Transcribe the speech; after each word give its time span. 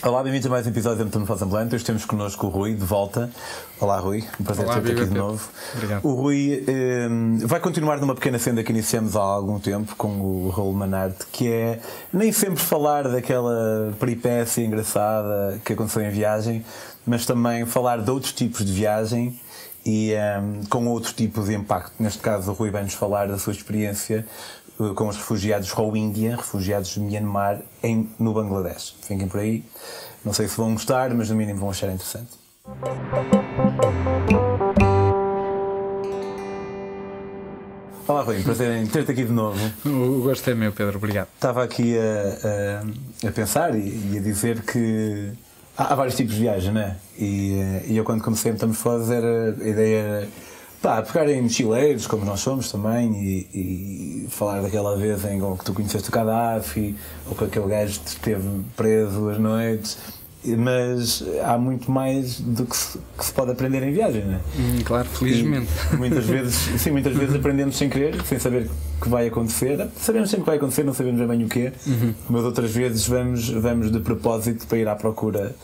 Olá, 0.00 0.22
bem-vindos 0.22 0.46
a 0.46 0.50
mais 0.50 0.64
um 0.64 0.70
episódio 0.70 1.04
do 1.04 1.08
Antônio 1.08 1.32
Assembleante. 1.32 1.74
Hoje 1.74 1.84
temos 1.84 2.04
connosco 2.04 2.46
o 2.46 2.50
Rui, 2.50 2.72
de 2.72 2.84
volta. 2.84 3.28
Olá, 3.80 3.98
Rui. 3.98 4.24
Um 4.40 4.44
prazer 4.44 4.64
ter-te 4.66 4.92
aqui 4.92 5.06
de 5.06 5.14
novo. 5.14 5.48
Obrigado. 5.74 6.04
O 6.04 6.14
Rui 6.14 6.64
eh, 6.68 7.08
vai 7.44 7.58
continuar 7.58 8.00
numa 8.00 8.14
pequena 8.14 8.38
senda 8.38 8.62
que 8.62 8.70
iniciamos 8.70 9.16
há 9.16 9.20
algum 9.20 9.58
tempo 9.58 9.96
com 9.96 10.20
o 10.20 10.50
Raul 10.50 10.72
Manarte, 10.72 11.26
que 11.32 11.50
é 11.50 11.80
nem 12.12 12.30
sempre 12.30 12.62
falar 12.62 13.08
daquela 13.08 13.92
peripécia 13.98 14.64
engraçada 14.64 15.60
que 15.64 15.72
aconteceu 15.72 16.02
em 16.02 16.10
viagem, 16.10 16.64
mas 17.04 17.26
também 17.26 17.66
falar 17.66 18.00
de 18.00 18.10
outros 18.10 18.32
tipos 18.32 18.64
de 18.64 18.72
viagem 18.72 19.38
e 19.84 20.12
um, 20.40 20.64
com 20.66 20.86
outro 20.86 21.12
tipo 21.12 21.42
de 21.42 21.54
impacto. 21.54 21.94
Neste 21.98 22.20
caso, 22.20 22.52
o 22.52 22.54
Rui 22.54 22.70
vai-nos 22.70 22.94
falar 22.94 23.26
da 23.26 23.36
sua 23.36 23.52
experiência 23.52 24.24
com 24.94 25.08
os 25.08 25.16
refugiados 25.16 25.70
Rohingya, 25.72 26.36
refugiados 26.36 26.90
de 26.90 27.00
Myanmar, 27.00 27.60
em, 27.82 28.08
no 28.18 28.32
Bangladesh. 28.32 28.94
Fiquem 29.02 29.26
por 29.26 29.40
aí. 29.40 29.64
Não 30.24 30.32
sei 30.32 30.46
se 30.46 30.56
vão 30.56 30.72
gostar, 30.72 31.12
mas 31.14 31.30
no 31.30 31.36
mínimo 31.36 31.58
vão 31.58 31.70
achar 31.70 31.88
interessante. 31.88 32.30
Olá, 38.06 38.22
Rui, 38.22 38.40
prazer 38.42 38.70
em 38.70 38.86
ter-te 38.86 39.10
aqui 39.10 39.24
de 39.24 39.32
novo. 39.32 39.58
O 39.84 40.22
gosto 40.22 40.48
é 40.48 40.54
meu, 40.54 40.72
Pedro, 40.72 40.96
obrigado. 40.96 41.28
Estava 41.34 41.64
aqui 41.64 41.96
a, 41.98 43.24
a, 43.24 43.28
a 43.28 43.32
pensar 43.32 43.74
e, 43.74 44.12
e, 44.12 44.18
a 44.18 44.20
dizer 44.20 44.62
que 44.62 45.32
há, 45.76 45.92
há, 45.92 45.94
vários 45.96 46.16
tipos 46.16 46.34
de 46.34 46.40
viagem, 46.40 46.72
não 46.72 46.80
é? 46.80 46.96
E, 47.18 47.82
e 47.88 47.96
eu, 47.96 48.04
quando 48.04 48.22
comecei 48.22 48.50
a 48.50 48.54
Metamorfose, 48.54 49.12
era 49.12 49.56
a 49.60 49.68
ideia 49.68 50.28
pá, 50.80 51.02
pegar 51.02 51.28
em 51.28 51.42
mochileiros, 51.42 52.06
como 52.06 52.24
nós 52.24 52.40
somos 52.40 52.70
também, 52.70 53.12
e, 53.14 53.48
e, 53.54 54.26
falar 54.30 54.60
daquela 54.60 54.96
vez 54.96 55.24
em 55.24 55.40
que 55.56 55.64
tu 55.64 55.72
conheceste 55.72 56.08
o 56.08 56.12
Gaddafi, 56.12 56.94
ou 57.28 57.34
que 57.34 57.44
aquele 57.44 57.66
gajo 57.66 58.00
te 58.00 58.08
esteve 58.08 58.48
preso 58.76 59.28
às 59.28 59.38
noites 59.38 59.98
mas 60.44 61.24
há 61.44 61.58
muito 61.58 61.90
mais 61.90 62.40
do 62.40 62.64
que 62.64 62.76
se, 62.76 62.98
que 63.16 63.24
se 63.24 63.32
pode 63.32 63.50
aprender 63.50 63.82
em 63.82 63.92
viagem, 63.92 64.24
não 64.24 64.34
é? 64.34 64.40
Hum, 64.56 64.82
claro, 64.84 65.08
felizmente. 65.08 65.68
E 65.92 65.96
muitas 65.96 66.24
vezes, 66.26 66.54
sim, 66.80 66.90
muitas 66.90 67.14
vezes 67.16 67.34
aprendemos 67.34 67.76
sem 67.76 67.88
querer, 67.88 68.22
sem 68.24 68.38
saber 68.38 68.70
o 68.98 69.02
que 69.02 69.08
vai 69.08 69.26
acontecer. 69.26 69.88
Sabemos 69.96 70.30
sempre 70.30 70.42
o 70.42 70.44
que 70.44 70.50
vai 70.50 70.56
acontecer, 70.56 70.84
não 70.84 70.94
sabemos 70.94 71.26
bem 71.28 71.44
o 71.44 71.48
que 71.48 71.72
uhum. 71.86 72.14
mas 72.30 72.44
outras 72.44 72.70
vezes 72.70 73.06
vamos, 73.06 73.48
vamos 73.50 73.90
de 73.90 74.00
propósito 74.00 74.66
para 74.66 74.78
ir 74.78 74.88
à 74.88 74.94
procura 74.94 75.54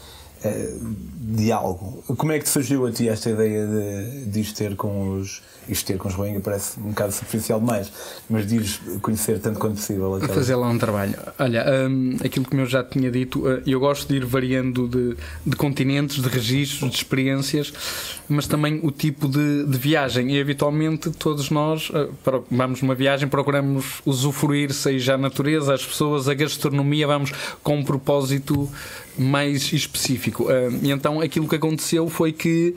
de 0.50 1.50
algo. 1.50 2.02
Como 2.16 2.32
é 2.32 2.38
que 2.38 2.44
te 2.44 2.50
surgiu 2.50 2.86
a 2.86 2.92
ti 2.92 3.08
esta 3.08 3.30
ideia 3.30 3.66
de, 3.66 4.26
de 4.26 4.40
isto 4.40 4.56
ter 4.56 4.76
com 4.76 5.18
os 5.18 5.42
isto 5.68 5.86
ter 5.86 5.98
com 5.98 6.08
os 6.08 6.14
Rohingya 6.14 6.40
parece 6.40 6.78
um 6.78 6.90
bocado 6.90 7.12
superficial 7.12 7.58
demais, 7.58 7.90
mas 8.28 8.46
de 8.46 8.56
ires 8.56 8.80
conhecer 9.00 9.38
tanto 9.38 9.58
quanto 9.58 9.76
possível. 9.76 10.14
Aquela... 10.14 10.34
Fazer 10.34 10.54
lá 10.56 10.68
um 10.68 10.78
trabalho. 10.78 11.14
Olha, 11.38 11.64
um, 11.88 12.16
aquilo 12.24 12.44
que 12.44 12.56
eu 12.56 12.66
já 12.66 12.84
tinha 12.84 13.10
dito, 13.10 13.40
uh, 13.40 13.62
eu 13.66 13.80
gosto 13.80 14.08
de 14.08 14.16
ir 14.16 14.24
variando 14.24 14.86
de, 14.88 15.16
de 15.46 15.56
continentes, 15.56 16.22
de 16.22 16.28
registros, 16.28 16.90
de 16.90 16.96
experiências, 16.96 17.72
mas 18.28 18.46
também 18.46 18.80
o 18.82 18.90
tipo 18.90 19.28
de, 19.28 19.64
de 19.64 19.78
viagem. 19.78 20.32
E 20.32 20.40
habitualmente 20.40 21.10
todos 21.10 21.50
nós 21.50 21.90
uh, 21.90 22.12
vamos 22.50 22.82
numa 22.82 22.94
viagem, 22.94 23.28
procuramos 23.28 24.02
usufruir, 24.04 24.72
seja 24.72 25.14
a 25.14 25.18
natureza, 25.18 25.74
as 25.74 25.84
pessoas, 25.84 26.28
a 26.28 26.34
gastronomia, 26.34 27.06
vamos 27.06 27.32
com 27.62 27.76
um 27.78 27.84
propósito 27.84 28.70
mais 29.18 29.72
específico. 29.72 30.44
Uh, 30.44 30.78
e 30.82 30.90
então 30.90 31.20
aquilo 31.20 31.48
que 31.48 31.56
aconteceu 31.56 32.08
foi 32.08 32.32
que 32.32 32.74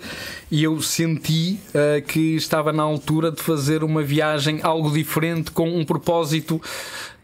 eu 0.51 0.81
senti 0.81 1.59
uh, 1.69 2.01
que 2.05 2.35
estava 2.35 2.71
na 2.71 2.83
altura 2.83 3.31
de 3.31 3.41
fazer 3.41 3.83
uma 3.83 4.03
viagem 4.03 4.59
algo 4.63 4.91
diferente, 4.91 5.51
com 5.51 5.69
um 5.69 5.83
propósito 5.83 6.61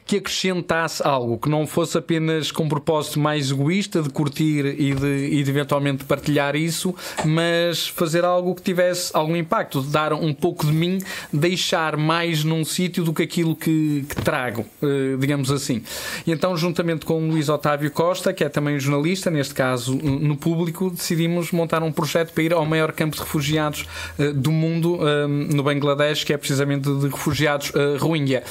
que 0.05 0.17
acrescentasse 0.17 1.05
algo, 1.05 1.37
que 1.37 1.49
não 1.49 1.65
fosse 1.65 1.97
apenas 1.97 2.51
com 2.51 2.67
propósito 2.67 3.19
mais 3.19 3.51
egoísta 3.51 4.01
de 4.01 4.09
curtir 4.09 4.65
e 4.65 4.93
de, 4.93 5.27
e 5.31 5.43
de 5.43 5.49
eventualmente 5.49 6.03
partilhar 6.03 6.55
isso, 6.55 6.93
mas 7.25 7.87
fazer 7.87 8.25
algo 8.25 8.53
que 8.53 8.61
tivesse 8.61 9.11
algum 9.15 9.35
impacto, 9.35 9.81
dar 9.81 10.13
um 10.13 10.33
pouco 10.33 10.65
de 10.65 10.73
mim, 10.73 10.99
deixar 11.31 11.95
mais 11.97 12.43
num 12.43 12.65
sítio 12.65 13.03
do 13.03 13.13
que 13.13 13.23
aquilo 13.23 13.55
que, 13.55 14.05
que 14.07 14.15
trago, 14.15 14.65
eh, 14.81 15.15
digamos 15.17 15.51
assim. 15.51 15.81
E 16.27 16.31
então, 16.31 16.55
juntamente 16.57 17.05
com 17.05 17.23
o 17.23 17.29
Luís 17.29 17.47
Otávio 17.49 17.91
Costa, 17.91 18.33
que 18.33 18.43
é 18.43 18.49
também 18.49 18.79
jornalista, 18.79 19.31
neste 19.31 19.53
caso 19.53 19.95
no 19.95 20.35
público, 20.35 20.89
decidimos 20.89 21.51
montar 21.51 21.81
um 21.81 21.91
projeto 21.91 22.33
para 22.33 22.43
ir 22.43 22.53
ao 22.53 22.65
maior 22.65 22.91
campo 22.91 23.15
de 23.15 23.21
refugiados 23.21 23.85
eh, 24.19 24.31
do 24.31 24.51
mundo, 24.51 24.99
eh, 25.01 25.27
no 25.27 25.63
Bangladesh, 25.63 26.23
que 26.23 26.33
é 26.33 26.37
precisamente 26.37 26.89
de 26.89 27.07
refugiados 27.07 27.71
Rohingya 27.99 28.43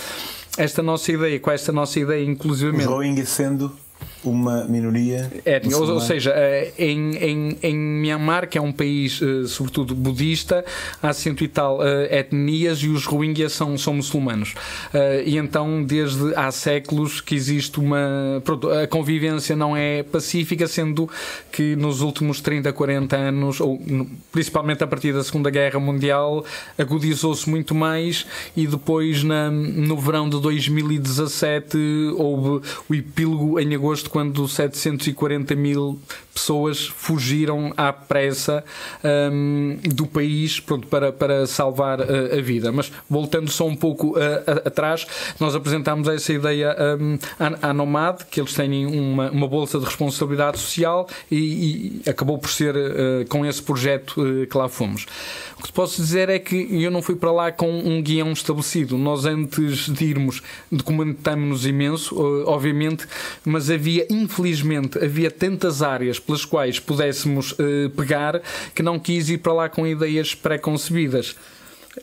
esta 0.56 0.82
nossa 0.82 1.10
ideia, 1.12 1.38
com 1.40 1.50
esta 1.50 1.72
nossa 1.72 1.98
ideia, 1.98 2.24
inclusivamente. 2.24 2.86
Rohingya 2.86 3.24
sendo 3.24 3.72
uma 4.24 4.64
minoria 4.64 5.30
étnica. 5.44 5.76
Ou, 5.76 5.90
ou, 5.90 6.00
seja, 6.00 6.32
eh, 6.34 6.72
em, 6.78 7.16
em, 7.16 7.58
em 7.62 7.76
Myanmar, 7.76 8.48
que 8.48 8.56
é 8.56 8.60
um 8.60 8.72
país 8.72 9.20
eh, 9.22 9.46
sobretudo 9.46 9.94
budista, 9.94 10.64
há 11.02 11.12
cento 11.12 11.42
e 11.42 11.48
tal 11.48 11.82
eh, 11.82 12.20
etnias 12.20 12.78
e 12.78 12.88
os 12.88 13.04
Rohingya 13.04 13.48
são, 13.48 13.76
são 13.76 13.94
muçulmanos. 13.94 14.54
E 15.24 15.36
então, 15.36 15.82
desde 15.82 16.34
há 16.34 16.50
séculos 16.50 17.20
que 17.20 17.34
existe 17.34 17.80
uma. 17.80 18.40
Pronto, 18.44 18.70
a 18.70 18.86
convivência 18.86 19.56
não 19.56 19.76
é 19.76 20.02
pacífica, 20.02 20.66
sendo 20.66 21.08
que 21.50 21.74
nos 21.76 22.00
últimos 22.00 22.40
30, 22.40 22.72
40 22.72 23.16
anos, 23.16 23.60
ou 23.60 23.80
principalmente 24.30 24.84
a 24.84 24.86
partir 24.86 25.12
da 25.12 25.22
Segunda 25.24 25.50
Guerra 25.50 25.80
Mundial, 25.80 26.44
agudizou-se 26.78 27.48
muito 27.48 27.74
mais 27.74 28.26
e 28.56 28.66
depois, 28.66 29.22
na, 29.22 29.50
no 29.50 29.96
verão 29.96 30.28
de 30.28 30.40
2017, 30.40 31.76
houve 32.16 32.66
o 32.88 32.94
epílogo 32.94 33.58
em 33.58 33.74
agosto 33.74 34.10
quando 34.12 34.46
740 34.46 35.56
mil 35.56 35.98
pessoas 36.32 36.86
fugiram 36.86 37.72
à 37.76 37.92
pressa 37.92 38.64
um, 39.32 39.78
do 39.82 40.06
país 40.06 40.60
pronto, 40.60 40.86
para, 40.86 41.12
para 41.12 41.46
salvar 41.46 42.00
uh, 42.00 42.38
a 42.38 42.40
vida. 42.40 42.72
Mas 42.72 42.90
voltando 43.08 43.50
só 43.50 43.66
um 43.66 43.76
pouco 43.76 44.16
uh, 44.16 44.20
a, 44.46 44.68
atrás, 44.68 45.06
nós 45.38 45.54
apresentámos 45.54 46.08
essa 46.08 46.32
ideia 46.32 46.74
um, 46.98 47.18
à, 47.38 47.70
à 47.70 47.72
Nomad, 47.72 48.22
que 48.30 48.40
eles 48.40 48.54
têm 48.54 48.86
uma, 48.86 49.30
uma 49.30 49.48
bolsa 49.48 49.78
de 49.78 49.84
responsabilidade 49.84 50.58
social 50.58 51.06
e, 51.30 52.02
e 52.04 52.10
acabou 52.10 52.38
por 52.38 52.50
ser 52.50 52.74
uh, 52.74 53.26
com 53.28 53.44
esse 53.44 53.62
projeto 53.62 54.22
que 54.50 54.56
lá 54.56 54.68
fomos. 54.68 55.06
O 55.58 55.62
que 55.62 55.68
te 55.68 55.72
posso 55.72 56.00
dizer 56.00 56.28
é 56.28 56.38
que 56.38 56.82
eu 56.82 56.90
não 56.90 57.02
fui 57.02 57.14
para 57.14 57.30
lá 57.30 57.52
com 57.52 57.70
um 57.70 58.02
guião 58.02 58.32
estabelecido. 58.32 58.98
Nós 58.98 59.24
antes 59.24 59.88
de 59.88 60.04
irmos 60.04 60.42
documentámos-nos 60.70 61.66
imenso, 61.66 62.16
obviamente, 62.46 63.06
mas 63.44 63.70
havia, 63.70 64.06
infelizmente, 64.10 64.98
havia 64.98 65.30
tantas 65.30 65.82
áreas 65.82 66.18
pelas 66.22 66.44
quais 66.44 66.78
pudéssemos 66.78 67.52
uh, 67.52 67.90
pegar 67.96 68.40
que 68.74 68.82
não 68.82 68.98
quis 68.98 69.28
ir 69.28 69.38
para 69.38 69.52
lá 69.52 69.68
com 69.68 69.86
ideias 69.86 70.34
pré-concebidas. 70.34 71.36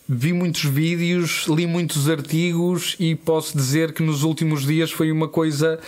Vi 0.07 0.33
muitos 0.33 0.63
vídeos, 0.65 1.45
li 1.47 1.65
muitos 1.65 2.09
artigos 2.09 2.95
e 2.99 3.15
posso 3.15 3.57
dizer 3.57 3.91
que 3.93 4.03
nos 4.03 4.23
últimos 4.23 4.65
dias 4.65 4.91
foi 4.91 5.11
uma 5.11 5.27
coisa 5.27 5.79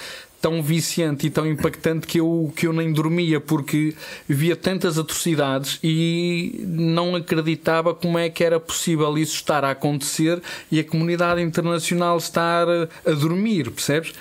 tão 0.41 0.61
viciante 0.63 1.27
e 1.27 1.29
tão 1.29 1.45
impactante 1.45 2.07
que 2.07 2.19
eu, 2.19 2.51
que 2.55 2.65
eu 2.65 2.73
nem 2.73 2.91
dormia 2.91 3.39
porque 3.39 3.93
via 4.27 4.55
tantas 4.55 4.97
atrocidades 4.97 5.77
e 5.83 6.63
não 6.65 7.15
acreditava 7.15 7.93
como 7.93 8.17
é 8.17 8.27
que 8.27 8.43
era 8.43 8.59
possível 8.59 9.15
isso 9.17 9.35
estar 9.35 9.63
a 9.63 9.71
acontecer 9.71 10.41
e 10.71 10.79
a 10.79 10.83
comunidade 10.83 11.41
internacional 11.41 12.17
estar 12.17 12.67
a 13.05 13.11
dormir, 13.11 13.69
percebes? 13.69 14.13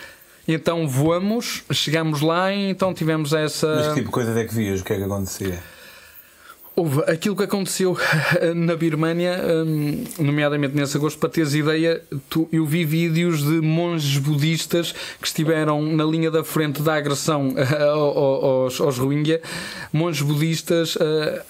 Então 0.53 0.89
voamos, 0.89 1.63
chegamos 1.73 2.21
lá 2.21 2.53
e 2.53 2.71
então 2.71 2.93
tivemos 2.93 3.33
essa. 3.33 3.75
Mas 3.77 3.87
que 3.89 3.95
tipo 3.95 4.07
de 4.07 4.13
coisas 4.13 4.37
é 4.37 4.45
que 4.45 4.55
vias? 4.55 4.81
O 4.81 4.85
que 4.85 4.93
é 4.93 4.97
que 4.97 5.05
acontecia? 5.05 5.63
Houve 6.81 7.03
aquilo 7.07 7.37
que 7.37 7.43
aconteceu 7.43 7.95
na 8.57 8.75
Birmânia, 8.75 9.39
hum, 9.67 10.03
nomeadamente 10.19 10.75
nesse 10.75 10.97
agosto, 10.97 11.19
para 11.19 11.29
teres 11.29 11.53
ideia, 11.53 12.01
eu 12.51 12.65
vi 12.65 12.87
vídeos 12.87 13.43
de 13.43 13.61
monges 13.61 14.17
budistas 14.17 14.95
que 15.21 15.27
estiveram 15.27 15.83
na 15.83 16.05
linha 16.05 16.31
da 16.31 16.43
frente 16.43 16.81
da 16.81 16.95
agressão 16.95 17.55
aos, 17.93 18.81
aos 18.81 18.97
Rohingya, 18.97 19.43
monges 19.93 20.23
budistas 20.23 20.97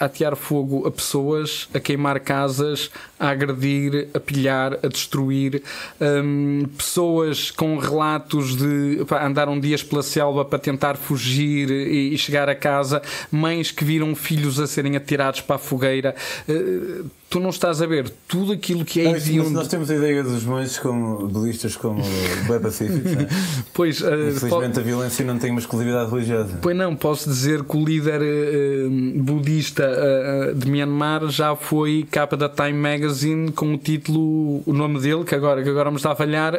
a 0.01 0.07
atear 0.07 0.35
fogo 0.35 0.85
a 0.85 0.91
pessoas, 0.91 1.69
a 1.73 1.79
queimar 1.79 2.19
casas, 2.19 2.91
a 3.17 3.29
agredir, 3.29 4.09
a 4.13 4.19
pilhar, 4.19 4.81
a 4.83 4.89
destruir, 4.89 5.63
um, 6.01 6.65
pessoas 6.77 7.53
com 7.53 7.79
relatos 7.79 8.57
de 8.57 9.05
pá, 9.05 9.25
andaram 9.25 9.61
dias 9.61 9.85
pela 9.85 10.03
selva 10.03 10.45
para 10.45 10.59
tentar 10.59 10.97
fugir 10.97 11.71
e, 11.71 12.15
e 12.15 12.19
chegar 12.19 12.49
a 12.49 12.55
casa, 12.57 13.01
mães 13.31 13.71
que 13.71 13.85
viram 13.85 14.13
filhos 14.17 14.59
a 14.59 14.67
serem 14.67 14.97
atirados 14.97 15.20
atirados 15.21 15.41
para 15.43 15.57
a 15.57 15.59
fogueira. 15.59 16.15
Uh, 16.49 17.05
tu 17.29 17.39
não 17.39 17.51
estás 17.51 17.81
a 17.81 17.87
ver 17.87 18.11
tudo 18.27 18.53
aquilo 18.53 18.85
que 18.85 19.01
é 19.01 19.37
não, 19.37 19.51
Nós 19.51 19.69
temos 19.69 19.91
a 19.91 19.95
ideia 19.95 20.23
dos 20.23 20.43
monges 20.43 20.79
como 20.79 21.29
budistas 21.29 21.77
como 21.77 22.03
bem 22.49 22.61
pacíficos. 22.61 23.13
É? 23.13 23.29
pois, 23.73 24.01
uh, 24.01 24.07
Infelizmente 24.31 24.75
po... 24.75 24.81
a 24.81 24.83
violência 24.83 25.25
não 25.25 25.39
tem 25.39 25.51
uma 25.51 25.61
exclusividade 25.61 26.11
religiosa. 26.11 26.59
Pois 26.61 26.77
não, 26.77 26.97
posso 26.97 27.29
dizer 27.29 27.63
que 27.63 27.77
o 27.77 27.85
líder 27.85 28.21
uh, 28.21 28.91
budista 29.23 29.89
uh, 29.89 30.55
de 30.55 30.69
Myanmar 30.71 31.29
já 31.29 31.55
foi 31.55 32.07
capa 32.11 32.37
da 32.37 32.49
Time 32.49 32.73
Magazine 32.73 33.53
com 33.53 33.75
o 33.75 33.79
título, 33.79 34.63
o 34.67 34.73
nome 34.73 34.99
dele, 35.01 35.25
que 35.25 35.35
agora, 35.35 35.63
que 35.63 35.69
agora 35.69 35.91
me 35.91 35.97
está 35.97 36.13
a 36.13 36.17
falhar, 36.17 36.55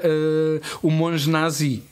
o 0.82 0.90
monge 0.90 1.30
nazi. 1.30 1.84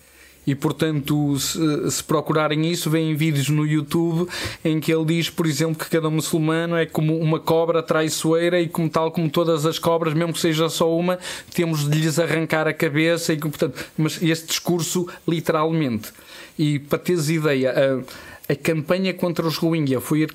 E 0.49 0.55
portanto, 0.55 1.37
se, 1.37 1.91
se 1.91 2.03
procurarem 2.03 2.71
isso, 2.71 2.89
vêm 2.89 3.13
vídeos 3.15 3.49
no 3.49 3.67
YouTube 3.67 4.27
em 4.65 4.79
que 4.79 4.91
ele 4.91 5.05
diz, 5.05 5.29
por 5.29 5.45
exemplo, 5.45 5.75
que 5.75 5.87
cada 5.87 6.09
muçulmano 6.09 6.75
é 6.75 6.87
como 6.87 7.19
uma 7.19 7.39
cobra 7.39 7.83
traiçoeira 7.83 8.59
e 8.59 8.67
como 8.67 8.89
tal 8.89 9.11
como 9.11 9.29
todas 9.29 9.63
as 9.67 9.77
cobras, 9.77 10.15
mesmo 10.15 10.33
que 10.33 10.39
seja 10.39 10.67
só 10.67 10.91
uma, 10.91 11.19
temos 11.53 11.87
de 11.87 11.95
lhes 11.99 12.17
arrancar 12.17 12.67
a 12.67 12.73
cabeça 12.73 13.31
e 13.31 13.37
portanto, 13.37 13.85
mas 13.95 14.19
este 14.23 14.47
discurso 14.47 15.07
literalmente. 15.27 16.11
E 16.57 16.79
para 16.79 16.97
teres 16.97 17.29
ideia, 17.29 17.71
a 17.71 18.28
campanha 18.55 19.13
contra 19.13 19.45
os 19.45 19.57
Rohingya 19.57 20.01
foi 20.01 20.25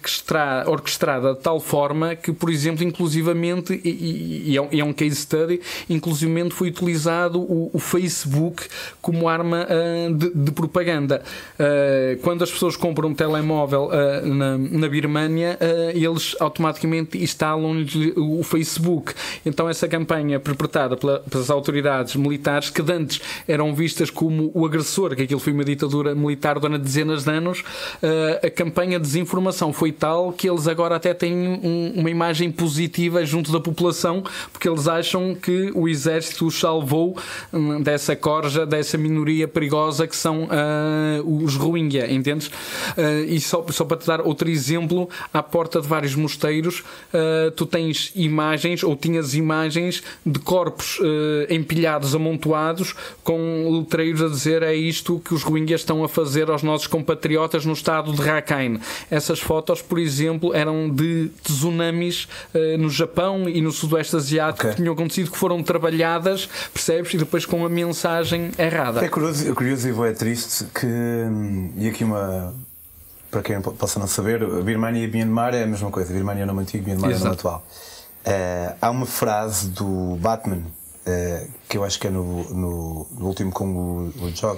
orquestrada 0.67 1.35
de 1.35 1.41
tal 1.41 1.59
forma 1.59 2.15
que, 2.15 2.33
por 2.33 2.49
exemplo, 2.49 2.85
inclusivamente, 2.85 3.81
e, 3.85 4.57
é, 4.57 4.79
é, 4.79 4.85
um 4.85 4.93
case 4.93 5.17
study, 5.17 5.61
inclusivamente 5.91 6.55
foi 6.55 6.69
utilizado 6.69 7.41
o, 7.41 7.71
o 7.73 7.79
Facebook 7.79 8.67
como 9.03 9.29
arma 9.29 9.67
uh, 9.67 10.15
de, 10.15 10.31
de, 10.31 10.53
propaganda. 10.53 11.23
Uh, 11.59 12.17
quando 12.23 12.45
as 12.45 12.51
pessoas 12.51 12.77
compram 12.77 13.09
um 13.09 13.15
telemóvel 13.15 13.91
uh, 13.91 14.27
na, 14.27 14.57
na 14.59 14.89
Birmânia, 14.89 15.59
eles 15.95 16.37
automaticamente 16.39 17.23
instalam 17.23 17.85
o 18.17 18.43
Facebook. 18.43 19.13
Então, 19.45 19.69
essa 19.69 19.89
campanha 19.89 20.39
perpetrada 20.39 20.97
pela, 20.97 21.21
pelas 21.21 21.51
autoridades 21.51 22.15
militares, 22.17 22.71
que 22.71 22.83
antes 22.83 23.21
eram 23.49 23.75
vistas 23.75 24.11
como 24.11 24.51
o 24.55 24.65
agressor, 24.65 25.17
que 25.17 25.23
aquilo 25.23 25.41
foi 25.41 25.53
uma 25.53 25.65
ditadura 25.65 26.15
militar 26.15 26.59
durante 26.59 26.83
dezenas 26.83 27.25
de 27.25 27.31
anos, 27.31 27.65
a 28.43 28.51
campanha 28.51 28.99
de 28.99 29.07
desinformação 29.07 29.73
foi 29.73 29.91
tal 29.93 30.33
que 30.33 30.49
eles 30.49 30.69
agora 30.69 30.97
até 30.97 31.15
têm 31.15 31.35
um, 31.35 31.95
uma 31.97 32.11
imagem 32.11 32.51
positiva 32.51 33.25
junto 33.25 33.51
da 33.51 33.61
população, 33.61 34.23
porque 34.53 34.69
eles 34.69 34.87
acham 34.87 35.35
que 35.35 35.71
o 35.75 35.89
exército 35.89 36.47
os 36.47 36.59
salvou 36.59 37.17
hum, 37.53 37.81
dessa 37.81 38.15
corja, 38.15 38.67
dessa 38.67 38.99
minoria 38.99 39.49
perigosa 39.49 40.07
que 40.07 40.17
são 40.17 40.45
uh, 40.45 41.45
os 41.45 41.57
Rohingya, 41.57 42.13
entendes? 42.13 42.49
Uh, 42.49 43.25
e 43.27 43.41
só, 43.41 43.65
só 43.71 43.85
para 43.85 43.97
te 43.97 44.07
dar 44.07 44.21
outro 44.21 44.49
exemplo, 44.49 45.09
à 45.33 45.43
porta 45.43 45.81
de 45.81 45.87
vários 45.87 46.15
mosteiros, 46.15 46.81
uh, 46.81 47.51
tu 47.53 47.67
tens 47.67 48.13
imagens, 48.15 48.83
ou 48.83 48.97
tinhas 48.97 49.35
imagens 49.35 50.03
de 50.25 50.39
corpos 50.39 50.99
empilhados, 51.49 52.15
amontoados, 52.15 52.95
com 53.23 53.79
letreiros 53.79 54.23
a 54.23 54.29
dizer 54.29 54.63
é 54.63 54.75
isto 54.75 55.21
que 55.25 55.35
os 55.35 55.43
Rohingya 55.43 55.77
estão 55.77 56.05
a 56.05 56.09
fazer 56.09 56.51
aos 56.51 56.63
nossos 56.63 56.87
compatriotas 56.87 57.65
no 57.65 57.73
estado 57.73 57.94
de 58.03 58.21
Rakhine. 58.21 58.81
Essas 59.11 59.41
fotos, 59.41 59.83
por 59.83 59.99
exemplo, 59.99 60.55
eram 60.55 60.89
de 60.89 61.31
tsunamis 61.43 62.29
uh, 62.55 62.79
no 62.79 62.91
Japão 62.91 63.49
e 63.49 63.61
no 63.61 63.73
Sudoeste 63.73 64.17
Asiático 64.17 64.63
okay. 64.63 64.71
que 64.71 64.77
tinham 64.77 64.95
acontecido, 64.95 65.31
que 65.31 65.39
foram 65.39 65.63
trabalhadas, 65.63 66.49
percebes? 66.73 67.15
E 67.15 67.19
depois 67.19 67.47
com 67.47 67.65
a 67.65 67.69
mensagem 67.69 68.51
errada. 68.59 69.05
É 69.05 69.09
curioso, 69.09 69.51
é 69.51 69.55
curioso 69.55 69.89
e 69.89 70.09
é 70.09 70.13
triste 70.13 70.65
que. 70.75 70.87
Hum, 70.87 71.73
e 71.77 71.89
aqui 71.89 72.05
uma. 72.05 72.55
Para 73.31 73.43
quem 73.43 73.61
possa 73.61 73.99
não 73.99 74.07
saber, 74.07 74.47
Birmania 74.63 75.05
e 75.05 75.11
Myanmar 75.11 75.55
é 75.55 75.65
a 75.65 75.67
mesma 75.67 75.91
coisa. 75.91 76.13
A 76.13 76.15
Birmania 76.15 76.43
é 76.43 76.45
o 76.45 76.47
nome 76.47 76.63
antigo, 76.63 76.87
Myanmar 76.87 77.11
é 77.11 77.17
o 77.17 77.19
nome 77.19 77.33
atual. 77.33 77.67
Uh, 78.25 78.75
há 78.81 78.91
uma 78.91 79.07
frase 79.07 79.69
do 79.69 80.17
Batman 80.21 80.63
uh, 81.07 81.51
que 81.69 81.79
eu 81.79 81.85
acho 81.85 81.99
que 81.99 82.07
é 82.07 82.11
no, 82.11 82.45
no, 82.55 83.07
no 83.19 83.27
último 83.27 83.51
com 83.51 83.67
o, 83.67 84.13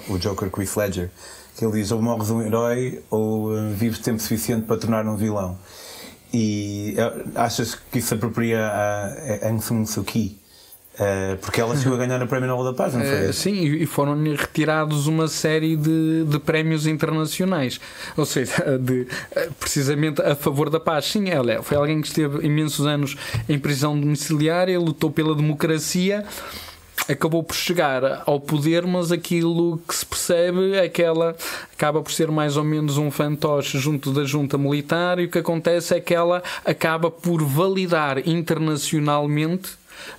o, 0.08 0.18
Joker, 0.18 0.48
o 0.48 0.50
Chris 0.50 0.74
Ledger 0.74 1.10
que 1.56 1.64
ele 1.64 1.72
diz 1.72 1.90
ou 1.90 2.02
morres 2.02 2.30
um 2.30 2.42
herói 2.42 3.02
ou 3.10 3.50
uh, 3.50 3.70
vives 3.70 4.00
tempo 4.00 4.20
suficiente 4.20 4.66
para 4.66 4.76
tornar 4.76 5.06
um 5.06 5.16
vilão. 5.16 5.58
E 6.32 6.94
uh, 6.98 7.30
achas 7.34 7.74
que 7.74 7.98
isso 7.98 8.14
apropria 8.14 8.60
a, 8.60 9.06
a 9.44 9.48
Aung 9.48 9.60
San 9.60 9.84
Suu 9.86 10.04
Kyi? 10.04 10.38
Uh, 10.98 11.36
porque 11.42 11.60
ela 11.60 11.76
chegou 11.76 11.94
a 11.94 11.98
ganhar 11.98 12.22
o 12.22 12.26
Prémio 12.26 12.48
Nobel 12.48 12.72
da 12.72 12.72
Paz, 12.72 12.94
não 12.94 13.02
foi? 13.02 13.28
Uh, 13.28 13.32
sim, 13.32 13.52
e 13.52 13.84
foram 13.84 14.16
retirados 14.34 15.06
uma 15.06 15.28
série 15.28 15.76
de, 15.76 16.24
de 16.24 16.38
prémios 16.38 16.86
internacionais, 16.86 17.78
ou 18.16 18.24
seja, 18.24 18.54
de, 18.80 19.06
precisamente 19.60 20.22
a 20.22 20.34
favor 20.34 20.70
da 20.70 20.80
paz. 20.80 21.04
Sim, 21.04 21.28
ela 21.28 21.62
foi 21.62 21.76
alguém 21.76 22.00
que 22.00 22.08
esteve 22.08 22.46
imensos 22.46 22.86
anos 22.86 23.14
em 23.46 23.58
prisão 23.58 23.98
domiciliária, 23.98 24.80
lutou 24.80 25.10
pela 25.10 25.34
democracia 25.34 26.24
acabou 27.08 27.42
por 27.42 27.54
chegar 27.54 28.22
ao 28.26 28.40
poder, 28.40 28.84
mas 28.84 29.12
aquilo 29.12 29.78
que 29.86 29.94
se 29.94 30.04
percebe 30.04 30.74
é 30.74 30.88
que 30.88 31.02
ela 31.02 31.36
acaba 31.72 32.02
por 32.02 32.10
ser 32.10 32.30
mais 32.30 32.56
ou 32.56 32.64
menos 32.64 32.98
um 32.98 33.10
fantoche 33.10 33.78
junto 33.78 34.12
da 34.12 34.24
junta 34.24 34.58
militar 34.58 35.18
e 35.18 35.26
o 35.26 35.30
que 35.30 35.38
acontece 35.38 35.94
é 35.94 36.00
que 36.00 36.14
ela 36.14 36.42
acaba 36.64 37.10
por 37.10 37.44
validar 37.44 38.26
internacionalmente 38.26 39.70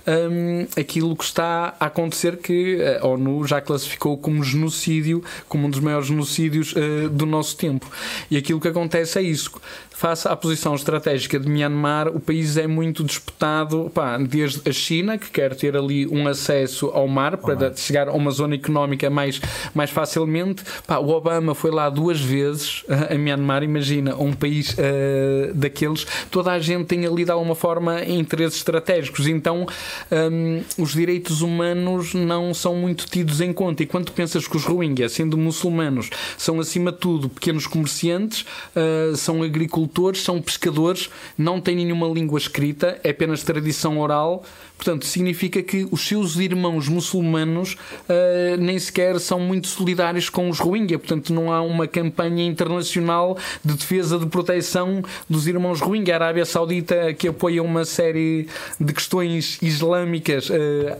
um, 0.06 0.66
aquilo 0.78 1.16
que 1.16 1.24
está 1.24 1.74
a 1.78 1.86
acontecer 1.86 2.36
que 2.38 2.78
a 3.00 3.06
ONU 3.06 3.46
já 3.46 3.60
classificou 3.60 4.16
como 4.16 4.42
genocídio, 4.42 5.22
como 5.48 5.66
um 5.66 5.70
dos 5.70 5.80
maiores 5.80 6.08
genocídios 6.08 6.72
uh, 6.72 7.08
do 7.10 7.26
nosso 7.26 7.56
tempo. 7.56 7.90
E 8.30 8.36
aquilo 8.36 8.60
que 8.60 8.68
acontece 8.68 9.18
é 9.18 9.22
isso 9.22 9.60
face 9.98 10.28
à 10.28 10.36
posição 10.36 10.76
estratégica 10.76 11.40
de 11.40 11.48
Myanmar, 11.48 12.06
o 12.06 12.20
país 12.20 12.56
é 12.56 12.68
muito 12.68 13.02
disputado 13.02 13.90
pá, 13.92 14.16
desde 14.16 14.68
a 14.68 14.72
China, 14.72 15.18
que 15.18 15.28
quer 15.28 15.56
ter 15.56 15.76
ali 15.76 16.06
um 16.06 16.28
acesso 16.28 16.86
ao 16.94 17.08
mar 17.08 17.36
para 17.36 17.74
chegar 17.74 18.06
a 18.06 18.12
uma 18.12 18.30
zona 18.30 18.54
económica 18.54 19.10
mais, 19.10 19.40
mais 19.74 19.90
facilmente. 19.90 20.62
Pá, 20.86 20.98
o 20.98 21.08
Obama 21.08 21.52
foi 21.52 21.72
lá 21.72 21.90
duas 21.90 22.20
vezes 22.20 22.84
a 23.10 23.12
Myanmar, 23.16 23.64
imagina, 23.64 24.14
um 24.14 24.32
país 24.32 24.72
uh, 24.74 25.52
daqueles. 25.52 26.06
Toda 26.30 26.52
a 26.52 26.60
gente 26.60 26.86
tem 26.86 27.04
ali 27.04 27.24
de 27.24 27.32
alguma 27.32 27.56
forma 27.56 28.04
interesses 28.04 28.58
estratégicos, 28.58 29.26
então 29.26 29.66
um, 30.10 30.62
os 30.82 30.92
direitos 30.92 31.40
humanos 31.40 32.14
não 32.14 32.52
são 32.54 32.76
muito 32.76 33.06
tidos 33.06 33.40
em 33.40 33.52
conta. 33.52 33.82
E 33.82 33.86
quando 33.86 34.12
pensas 34.12 34.46
que 34.46 34.56
os 34.56 34.64
Rohingya, 34.64 35.08
sendo 35.08 35.36
muçulmanos, 35.36 36.10
são 36.36 36.60
acima 36.60 36.92
de 36.92 36.98
tudo 36.98 37.28
pequenos 37.28 37.66
comerciantes, 37.66 38.42
uh, 38.74 39.16
são 39.16 39.42
agricultores 39.42 40.22
são 40.22 40.40
pescadores, 40.40 41.08
não 41.36 41.60
têm 41.60 41.76
nenhuma 41.76 42.06
língua 42.08 42.38
escrita, 42.38 43.00
é 43.02 43.10
apenas 43.10 43.42
tradição 43.42 43.98
oral. 43.98 44.44
Portanto, 44.78 45.04
significa 45.04 45.60
que 45.60 45.86
os 45.90 46.06
seus 46.06 46.36
irmãos 46.36 46.88
muçulmanos 46.88 47.74
uh, 47.74 48.56
nem 48.58 48.78
sequer 48.78 49.18
são 49.18 49.40
muito 49.40 49.66
solidários 49.66 50.30
com 50.30 50.48
os 50.48 50.60
Rohingya. 50.60 51.00
Portanto, 51.00 51.34
não 51.34 51.52
há 51.52 51.60
uma 51.60 51.88
campanha 51.88 52.44
internacional 52.44 53.36
de 53.64 53.74
defesa 53.74 54.18
de 54.18 54.26
proteção 54.26 55.02
dos 55.28 55.48
irmãos 55.48 55.80
Rohingya. 55.80 56.14
A 56.14 56.16
Arábia 56.18 56.46
Saudita, 56.46 57.12
que 57.12 57.26
apoia 57.26 57.60
uma 57.60 57.84
série 57.84 58.46
de 58.80 58.92
questões 58.92 59.58
islâmicas 59.60 60.48
uh, 60.48 60.54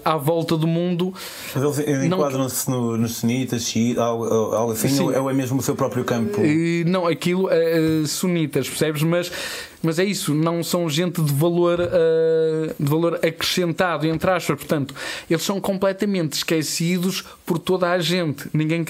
à 0.04 0.16
volta 0.16 0.56
do 0.56 0.66
mundo. 0.66 1.14
Mas 1.54 1.78
eles 1.78 2.04
enquadram-se 2.04 2.68
no, 2.68 2.96
nos 2.96 3.18
sunitas, 3.18 3.72
algo, 3.96 4.24
algo 4.24 4.72
assim, 4.72 4.88
Sim. 4.88 5.04
ou 5.04 5.30
é 5.30 5.32
mesmo 5.32 5.60
o 5.60 5.62
seu 5.62 5.76
próprio 5.76 6.04
campo? 6.04 6.40
Uh, 6.40 6.84
não, 6.84 7.06
aquilo 7.06 7.48
sunitas 8.06 8.68
percebes? 8.68 9.02
Mas, 9.04 9.30
mas 9.82 9.98
é 9.98 10.04
isso, 10.04 10.34
não 10.34 10.62
são 10.62 10.88
gente 10.88 11.22
de 11.22 11.32
valor, 11.32 11.78
uh, 11.80 12.74
de 12.78 12.90
valor 12.90 13.14
acrescentado, 13.16 14.06
entre 14.06 14.30
aspas. 14.30 14.56
Portanto, 14.56 14.94
eles 15.30 15.42
são 15.42 15.60
completamente 15.60 16.34
esquecidos 16.34 17.24
por 17.46 17.58
toda 17.58 17.90
a 17.90 17.98
gente. 17.98 18.48
Ninguém, 18.52 18.84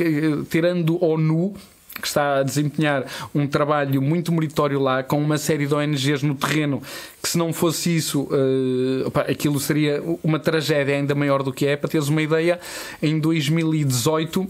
tirando 0.48 1.02
ONU, 1.04 1.54
que 2.00 2.06
está 2.06 2.38
a 2.38 2.42
desempenhar 2.42 3.04
um 3.34 3.46
trabalho 3.46 4.00
muito 4.00 4.32
meritório 4.32 4.80
lá, 4.80 5.02
com 5.02 5.20
uma 5.20 5.36
série 5.36 5.66
de 5.66 5.74
ONGs 5.74 6.22
no 6.22 6.34
terreno, 6.34 6.82
que 7.22 7.28
se 7.28 7.36
não 7.36 7.52
fosse 7.52 7.96
isso, 7.96 8.22
uh, 8.22 9.06
opa, 9.06 9.22
aquilo 9.22 9.58
seria 9.58 10.02
uma 10.22 10.38
tragédia 10.38 10.94
ainda 10.94 11.14
maior 11.14 11.42
do 11.42 11.52
que 11.52 11.66
é. 11.66 11.76
Para 11.76 11.90
teres 11.90 12.08
uma 12.08 12.22
ideia, 12.22 12.60
em 13.02 13.18
2018 13.18 14.48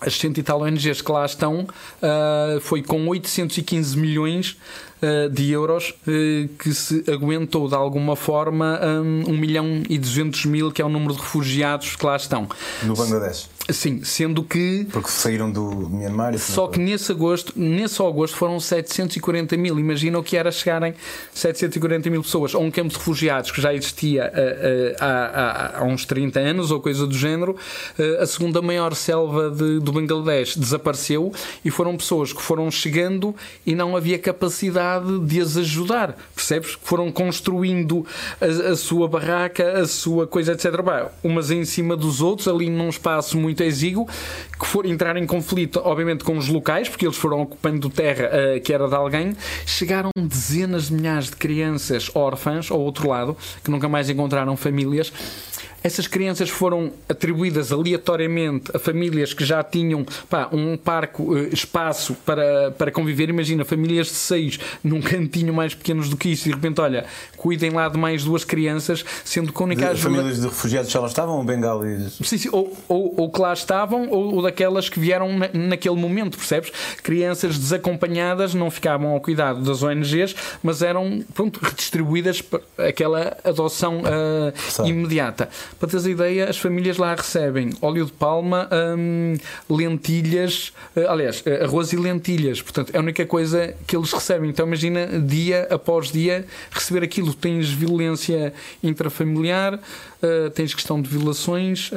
as 0.00 0.14
100 0.14 0.32
e 0.38 0.42
tal 0.42 0.62
ONGs 0.62 1.02
que 1.02 1.12
lá 1.12 1.26
estão, 1.26 1.60
uh, 1.64 2.60
foi 2.60 2.82
com 2.82 3.06
815 3.06 3.98
milhões 3.98 4.56
de 5.30 5.50
euros 5.50 5.94
uh, 6.06 6.48
que 6.58 6.74
se 6.74 7.04
aguentou 7.10 7.68
de 7.68 7.74
alguma 7.74 8.16
forma 8.16 8.78
um, 8.82 9.30
1 9.30 9.36
milhão 9.36 9.82
e 9.88 9.98
200 9.98 10.44
mil, 10.46 10.70
que 10.70 10.82
é 10.82 10.84
o 10.84 10.88
número 10.88 11.14
de 11.14 11.20
refugiados 11.20 11.96
que 11.96 12.04
lá 12.04 12.16
estão. 12.16 12.48
No 12.82 12.94
Bangladesh. 12.94 13.48
Sim, 13.68 14.02
sendo 14.02 14.42
que. 14.42 14.86
Porque 14.90 15.10
saíram 15.10 15.50
do 15.50 15.88
Myanmar. 15.88 16.36
Só 16.38 16.66
que 16.66 16.80
nesse 16.80 17.12
agosto, 17.12 17.52
nesse 17.54 18.02
agosto 18.02 18.36
foram 18.36 18.58
740 18.58 19.56
mil. 19.56 19.78
Imagina 19.78 20.18
o 20.18 20.24
que 20.24 20.36
era 20.36 20.50
chegarem 20.50 20.94
740 21.32 22.10
mil 22.10 22.22
pessoas 22.22 22.54
a 22.54 22.58
um 22.58 22.70
campo 22.70 22.88
de 22.88 22.96
refugiados 22.96 23.52
que 23.52 23.60
já 23.60 23.72
existia 23.72 24.26
uh, 24.26 24.96
há, 24.98 25.06
há, 25.06 25.78
há, 25.80 25.84
uns 25.84 26.04
30 26.04 26.40
anos 26.40 26.70
ou 26.72 26.80
coisa 26.80 27.06
do 27.06 27.16
género. 27.16 27.56
A 28.20 28.26
segunda 28.26 28.60
maior 28.60 28.94
selva 28.94 29.50
de, 29.50 29.78
do 29.78 29.92
Bangladesh 29.92 30.56
desapareceu 30.56 31.32
e 31.64 31.70
foram 31.70 31.96
pessoas 31.96 32.32
que 32.32 32.42
foram 32.42 32.70
chegando 32.70 33.34
e 33.64 33.74
não 33.74 33.96
havia 33.96 34.18
capacidade 34.18 34.89
de 34.98 35.40
as 35.40 35.56
ajudar. 35.56 36.16
Percebes? 36.34 36.76
Foram 36.82 37.12
construindo 37.12 38.06
a, 38.40 38.70
a 38.72 38.76
sua 38.76 39.06
barraca, 39.06 39.80
a 39.80 39.86
sua 39.86 40.26
coisa, 40.26 40.52
etc. 40.52 40.82
Bah, 40.82 41.10
umas 41.22 41.50
em 41.50 41.64
cima 41.64 41.96
dos 41.96 42.20
outros, 42.20 42.48
ali 42.48 42.68
num 42.68 42.88
espaço 42.88 43.38
muito 43.38 43.60
muito 43.60 43.64
exíguo, 43.64 44.08
que 44.58 44.66
for 44.66 44.86
entrar 44.86 45.16
em 45.16 45.26
conflito, 45.26 45.80
obviamente, 45.84 46.24
com 46.24 46.36
os 46.36 46.48
locais, 46.48 46.88
porque 46.88 47.06
eles 47.06 47.16
foram 47.16 47.42
ocupando 47.42 47.90
terra 47.90 48.28
uh, 48.28 48.60
que 48.60 48.72
era 48.72 48.88
de 48.88 48.94
alguém. 48.94 49.36
Chegaram 49.66 50.10
dezenas 50.16 50.88
de 50.88 50.94
milhares 50.94 51.26
de 51.26 51.36
crianças 51.36 52.10
órfãs, 52.14 52.70
ao 52.70 52.80
outro 52.80 53.08
lado, 53.08 53.36
que 53.62 53.70
nunca 53.70 53.88
mais 53.88 54.08
encontraram 54.08 54.56
famílias 54.56 55.12
essas 55.82 56.06
crianças 56.06 56.48
foram 56.48 56.92
atribuídas 57.08 57.72
aleatoriamente 57.72 58.70
a 58.74 58.78
famílias 58.78 59.32
que 59.32 59.44
já 59.44 59.62
tinham 59.62 60.04
pá, 60.28 60.48
um 60.52 60.76
parco 60.76 61.34
uh, 61.34 61.54
espaço 61.54 62.14
para, 62.24 62.70
para 62.72 62.90
conviver. 62.90 63.28
Imagina, 63.30 63.64
famílias 63.64 64.08
de 64.08 64.14
seis 64.14 64.58
num 64.82 65.00
cantinho 65.02 65.52
mais 65.54 65.74
pequenos 65.74 66.08
do 66.08 66.16
que 66.16 66.30
isso, 66.30 66.48
e 66.48 66.50
de 66.50 66.56
repente, 66.56 66.80
olha, 66.80 67.04
cuidem 67.36 67.70
lá 67.70 67.88
de 67.88 67.98
mais 67.98 68.24
duas 68.24 68.44
crianças, 68.44 69.04
sendo 69.24 69.52
que 69.52 69.62
a 69.62 69.64
única 69.64 69.94
de, 69.94 70.00
Famílias 70.00 70.40
de 70.40 70.46
refugiados 70.46 70.90
já 70.90 71.00
lá 71.00 71.06
estavam 71.06 71.36
ou 71.36 71.44
bengalis? 71.44 72.18
Sim, 72.22 72.38
sim, 72.38 72.48
ou, 72.52 72.76
ou, 72.88 73.14
ou, 73.16 73.30
que 73.30 73.40
lá 73.40 73.52
estavam, 73.52 74.08
ou, 74.10 74.36
ou 74.36 74.42
daquelas 74.42 74.88
que 74.88 75.00
vieram 75.00 75.38
na, 75.38 75.48
naquele 75.52 75.96
momento, 75.96 76.36
percebes? 76.36 76.70
Crianças 77.02 77.58
desacompanhadas 77.58 78.54
não 78.54 78.70
ficavam 78.70 79.10
ao 79.10 79.20
cuidado 79.20 79.62
das 79.62 79.82
ONGs, 79.82 80.34
mas 80.62 80.82
eram 80.82 81.24
pronto, 81.34 81.60
redistribuídas 81.62 82.42
para 82.42 82.60
aquela 82.78 83.36
adoção 83.44 84.00
uh, 84.00 84.86
imediata. 84.86 85.48
Para 85.78 85.88
teres 85.88 86.06
a 86.06 86.10
ideia, 86.10 86.48
as 86.48 86.58
famílias 86.58 86.98
lá 86.98 87.14
recebem 87.14 87.70
óleo 87.80 88.06
de 88.06 88.12
palma, 88.12 88.68
um, 88.98 89.34
lentilhas, 89.68 90.72
uh, 90.96 91.08
aliás, 91.08 91.40
uh, 91.40 91.64
arroz 91.64 91.92
e 91.92 91.96
lentilhas. 91.96 92.60
Portanto, 92.60 92.90
é 92.94 92.98
a 92.98 93.00
única 93.00 93.24
coisa 93.26 93.74
que 93.86 93.96
eles 93.96 94.12
recebem. 94.12 94.50
Então, 94.50 94.66
imagina 94.66 95.06
dia 95.20 95.66
após 95.70 96.10
dia 96.10 96.46
receber 96.70 97.02
aquilo. 97.02 97.32
Tens 97.34 97.70
violência 97.70 98.52
intrafamiliar, 98.82 99.78
uh, 100.22 100.50
tens 100.50 100.74
questão 100.74 101.00
de 101.00 101.08
violações, 101.08 101.90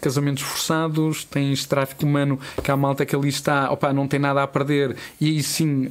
casamentos 0.00 0.42
forçados, 0.42 1.24
tens 1.24 1.64
tráfico 1.64 2.04
humano, 2.04 2.38
que 2.62 2.70
a 2.70 2.76
malta 2.76 3.04
que 3.04 3.14
ali 3.14 3.28
está, 3.28 3.70
opa, 3.70 3.92
não 3.92 4.06
tem 4.06 4.18
nada 4.18 4.42
a 4.42 4.46
perder, 4.46 4.96
e 5.20 5.28
aí 5.28 5.42
sim 5.42 5.88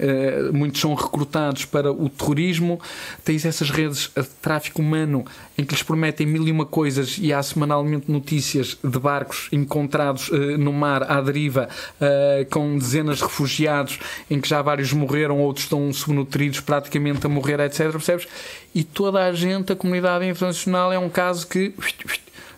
muitos 0.54 0.82
são 0.82 0.94
recrutados 0.94 1.66
para 1.66 1.92
o 1.92 2.10
terrorismo. 2.10 2.80
Tens 3.24 3.46
essas 3.46 3.70
redes 3.70 4.12
de 4.16 4.24
tráfico 4.42 4.82
humano 4.82 5.26
em 5.58 5.64
que 5.64 5.74
lhes 5.74 5.84
prometem 5.84 6.26
mil 6.26 6.48
e 6.48 6.52
uma 6.52 6.66
coisas 6.66 7.18
e 7.20 7.32
há 7.32 7.42
semanalmente 7.44 8.12
notícias 8.12 8.78
de 8.84 9.00
barcos 9.00 9.48
encontrados 9.52 10.30
uh, 10.30 10.58
no 10.58 10.74
mar 10.74 11.04
à 11.04 11.22
deriva 11.22 11.70
uh, 12.00 12.50
com 12.50 12.78
dezenas 12.78 13.18
de 13.18 13.24
refugiados 13.24 14.00
em 14.30 14.40
que 14.40 14.48
já 14.48 14.62
vários 14.62 14.92
morreram, 14.94 15.40
outros 15.40 15.66
estão 15.66 15.92
subnutridos 15.94 16.60
praticamente 16.60 17.26
a 17.26 17.30
morrer, 17.30 17.60
etc. 17.60 17.92
Percebes? 17.92 18.28
E 18.76 18.84
toda 18.84 19.24
a 19.24 19.32
gente, 19.32 19.72
a 19.72 19.76
comunidade 19.76 20.26
internacional, 20.26 20.92
é 20.92 20.98
um 20.98 21.10
caso 21.10 21.33
que 21.44 21.74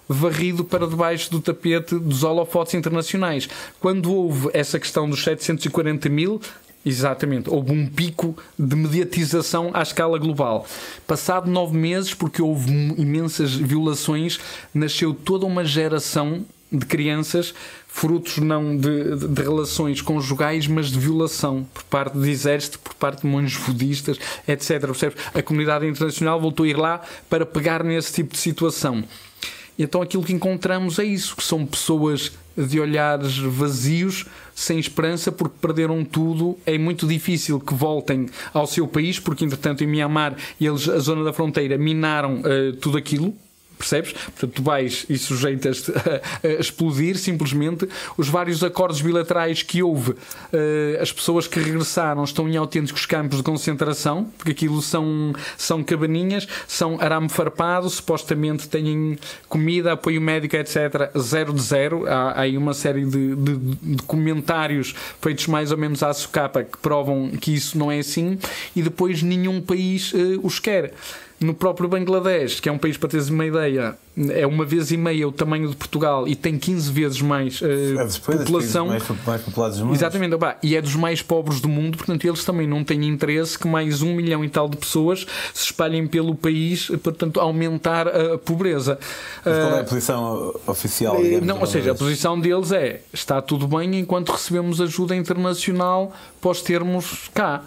varrido 0.08 0.64
para 0.64 0.88
debaixo 0.88 1.32
do 1.32 1.40
tapete 1.40 1.96
dos 1.96 2.24
holofotes 2.24 2.74
internacionais. 2.74 3.48
Quando 3.80 4.14
houve 4.14 4.50
essa 4.54 4.80
questão 4.80 5.10
dos 5.10 5.24
740 5.24 6.10
mil, 6.10 6.42
Exatamente, 6.86 7.50
houve 7.50 7.72
um 7.72 7.88
pico 7.88 8.38
de 8.60 8.76
mediatização 8.76 9.72
à 9.74 9.82
escala 9.82 10.20
global. 10.20 10.68
Passado 11.08 11.50
nove 11.50 11.76
meses, 11.76 12.14
porque 12.14 12.44
houve 12.44 12.72
imensas 12.96 13.56
violações, 13.56 14.40
nasceu 14.72 15.12
toda 15.12 15.48
uma 15.48 15.66
geração 15.66 16.46
de 16.78 16.86
crianças 16.86 17.54
frutos 17.96 18.40
não 18.40 18.76
de, 18.76 19.16
de, 19.16 19.28
de, 19.30 19.42
relações 19.42 20.02
conjugais, 20.02 20.68
mas 20.68 20.92
de 20.92 21.00
violação 21.00 21.66
por 21.74 21.84
parte 21.84 22.18
do 22.18 22.26
exército, 22.26 22.78
por 22.80 22.94
parte 22.96 23.22
de 23.22 23.28
monges 23.28 23.58
budistas, 23.58 24.20
etc. 24.46 24.82
Percebes? 24.82 25.18
A 25.34 25.42
comunidade 25.42 25.88
internacional 25.88 26.40
voltou 26.42 26.66
a 26.66 26.70
ir 26.70 26.76
lá 26.76 27.02
para 27.30 27.46
pegar 27.46 27.86
nesse 27.86 28.12
tipo 28.12 28.34
de 28.34 28.40
situação. 28.40 29.02
E 29.78 29.84
então 29.84 30.02
aquilo 30.02 30.24
que 30.24 30.34
encontramos 30.34 31.00
é 31.00 31.06
isso, 31.06 31.38
que 31.38 31.44
são 31.44 31.66
pessoas 31.66 32.34
de 32.58 32.82
olhares 32.82 33.38
vazios, 33.38 34.26
sem 34.54 34.78
esperança, 34.78 35.32
porque 35.32 35.56
perderam 35.62 36.04
tudo. 36.04 36.58
É 36.66 36.78
muito 36.78 37.08
difícil 37.08 37.62
que 37.62 37.74
voltem 37.74 38.28
ao 38.54 38.68
seu 38.68 38.88
país, 38.90 39.20
porque 39.20 39.46
entretanto 39.46 39.86
em 39.86 39.88
Mianmar 39.88 40.36
eles, 40.60 40.90
a 40.90 41.00
zona 41.00 41.24
da 41.24 41.32
fronteira, 41.32 41.78
minaram 41.78 42.42
uh, 42.42 42.74
tudo 42.82 42.98
aquilo 42.98 43.34
Percebes? 43.78 44.14
Portanto, 44.14 44.52
tu 44.54 44.64
vais 44.64 45.06
e 45.10 45.18
sujeitas-te 45.18 45.92
a, 45.96 46.48
a, 46.48 46.52
explodir 46.60 47.18
simplesmente. 47.18 47.88
Os 48.18 48.28
vários 48.28 48.64
acordos 48.64 49.02
bilaterais 49.02 49.62
que 49.62 49.84
houve, 49.84 50.12
uh, 50.12 51.02
as 51.02 51.12
pessoas 51.12 51.48
que 51.48 51.60
regressaram 51.60 52.24
estão 52.24 52.48
em 52.48 52.58
autênticos 52.58 53.06
campos 53.06 53.38
de 53.38 53.44
concentração, 53.44 54.32
porque 54.38 54.52
aquilo 54.52 54.82
são, 54.82 55.34
são 55.58 55.84
cabaninhas, 55.84 56.48
são 56.68 57.00
arame 57.00 57.30
farpado, 57.30 57.90
supostamente 57.90 58.68
têm 58.68 59.18
comida, 59.48 59.94
apoio 59.94 60.22
médico, 60.22 60.56
etc. 60.56 61.12
Zero 61.18 61.54
de 61.54 61.62
zero. 61.62 62.08
Há, 62.08 62.32
há 62.32 62.42
aí 62.42 62.58
uma 62.58 62.74
série 62.74 63.06
de, 63.06 63.36
de, 63.36 63.58
de, 63.58 64.04
comentários 64.04 64.96
feitos 65.22 65.48
mais 65.48 65.72
ou 65.72 65.78
menos 65.78 66.02
à 66.04 66.14
socapa 66.14 66.64
que 66.64 66.78
provam 66.78 67.30
que 67.30 67.54
isso 67.54 67.78
não 67.78 67.92
é 67.92 68.00
assim, 68.00 68.38
e 68.76 68.82
depois 68.82 69.22
nenhum 69.22 69.62
país 69.62 70.14
uh, 70.14 70.40
os 70.44 70.60
quer 70.60 70.94
no 71.40 71.54
próprio 71.54 71.90
Bangladesh, 71.90 72.60
que 72.60 72.70
é 72.70 72.72
um 72.72 72.78
país, 72.78 72.98
para 72.98 73.10
teres 73.10 73.30
uma 73.30 73.46
ideia, 73.46 73.98
é 74.30 74.48
uma 74.48 74.64
vez 74.64 74.92
e 74.92 74.98
meia 74.98 75.28
o 75.28 75.32
tamanho 75.32 75.70
de 75.70 75.76
Portugal 75.76 76.26
e 76.28 76.36
tem 76.36 76.58
15 76.58 76.92
vezes 76.92 77.22
mais 77.22 77.62
uh, 77.62 77.66
é 77.66 78.38
população. 78.38 78.88
Mais, 78.88 79.04
mais 79.26 79.42
populados 79.42 79.78
do 79.78 79.86
mundo. 79.86 79.96
Exatamente, 79.96 80.34
opa, 80.36 80.58
e 80.64 80.76
é 80.76 80.82
dos 80.82 80.96
mais 80.96 81.22
pobres 81.22 81.60
do 81.60 81.68
mundo, 81.68 81.98
portanto, 81.98 82.26
eles 82.26 82.46
também 82.46 82.66
não 82.66 82.84
têm 82.84 83.06
interesse 83.06 83.60
que 83.60 83.68
mais 83.68 84.02
um 84.02 84.16
milhão 84.16 84.46
e 84.46 84.50
tal 84.50 84.70
de 84.70 84.78
pessoas 84.78 85.28
se 85.54 85.66
espalhem 85.66 86.08
pelo 86.08 86.36
país, 86.36 86.88
portanto, 87.04 87.40
aumentar 87.42 88.08
a 88.08 88.38
pobreza. 88.38 88.98
Mas 89.44 89.58
qual 89.58 89.76
é 89.76 89.80
a 89.80 89.82
uh, 89.82 89.86
posição 89.86 90.56
oficial? 90.66 91.22
Digamos, 91.22 91.46
não, 91.46 91.60
ou 91.60 91.68
seja, 91.68 91.92
a 91.92 91.96
posição 91.96 92.40
deles 92.40 92.72
é 92.72 93.02
está 93.12 93.42
tudo 93.42 93.68
bem 93.68 94.00
enquanto 94.00 94.30
recebemos 94.32 94.80
ajuda 94.80 95.16
internacional 95.16 96.14
para 96.40 96.52
os 96.52 96.62
termos 96.62 97.30
cá 97.34 97.64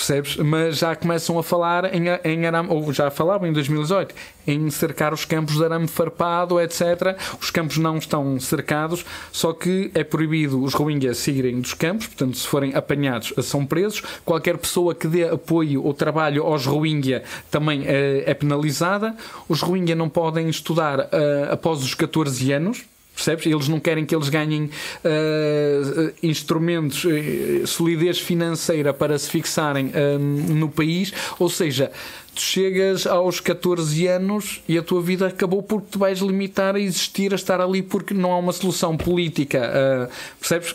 percebes? 0.00 0.36
Mas 0.36 0.78
já 0.78 0.96
começam 0.96 1.38
a 1.38 1.42
falar 1.42 1.94
em, 1.94 2.04
em 2.24 2.46
arame, 2.46 2.68
ou 2.70 2.92
já 2.92 3.10
falavam 3.10 3.46
em 3.46 3.52
2018, 3.52 4.14
em 4.46 4.70
cercar 4.70 5.12
os 5.12 5.24
campos 5.24 5.56
de 5.56 5.64
arame 5.64 5.86
farpado, 5.86 6.60
etc. 6.60 7.16
Os 7.40 7.50
campos 7.50 7.76
não 7.76 7.98
estão 7.98 8.40
cercados, 8.40 9.04
só 9.30 9.52
que 9.52 9.90
é 9.94 10.02
proibido 10.02 10.62
os 10.62 10.74
Rohingya 10.74 11.14
saírem 11.14 11.60
dos 11.60 11.74
campos, 11.74 12.06
portanto, 12.06 12.36
se 12.36 12.46
forem 12.46 12.74
apanhados, 12.74 13.32
são 13.42 13.66
presos. 13.66 14.02
Qualquer 14.24 14.56
pessoa 14.56 14.94
que 14.94 15.06
dê 15.06 15.28
apoio 15.28 15.84
ou 15.84 15.92
trabalho 15.92 16.44
aos 16.44 16.66
Rohingya 16.66 17.22
também 17.50 17.84
é, 17.86 18.24
é 18.26 18.34
penalizada. 18.34 19.14
Os 19.48 19.60
Rohingya 19.60 19.94
não 19.94 20.08
podem 20.08 20.48
estudar 20.48 21.00
uh, 21.00 21.52
após 21.52 21.82
os 21.82 21.94
14 21.94 22.52
anos, 22.52 22.84
Percebes? 23.20 23.46
Eles 23.46 23.68
não 23.68 23.78
querem 23.78 24.06
que 24.06 24.14
eles 24.14 24.30
ganhem 24.30 24.64
uh, 24.64 26.12
instrumentos, 26.22 27.04
uh, 27.04 27.66
solidez 27.66 28.18
financeira 28.18 28.94
para 28.94 29.18
se 29.18 29.28
fixarem 29.28 29.88
uh, 29.88 30.18
no 30.18 30.70
país, 30.70 31.12
ou 31.38 31.50
seja, 31.50 31.92
tu 32.34 32.40
chegas 32.40 33.06
aos 33.06 33.38
14 33.38 34.06
anos 34.06 34.62
e 34.66 34.78
a 34.78 34.82
tua 34.82 35.02
vida 35.02 35.26
acabou 35.26 35.62
porque 35.62 35.88
tu 35.90 35.98
vais 35.98 36.20
limitar 36.20 36.74
a 36.74 36.80
existir, 36.80 37.32
a 37.32 37.36
estar 37.36 37.60
ali 37.60 37.82
porque 37.82 38.14
não 38.14 38.32
há 38.32 38.38
uma 38.38 38.52
solução 38.52 38.96
política, 38.96 40.08
percebes? 40.38 40.74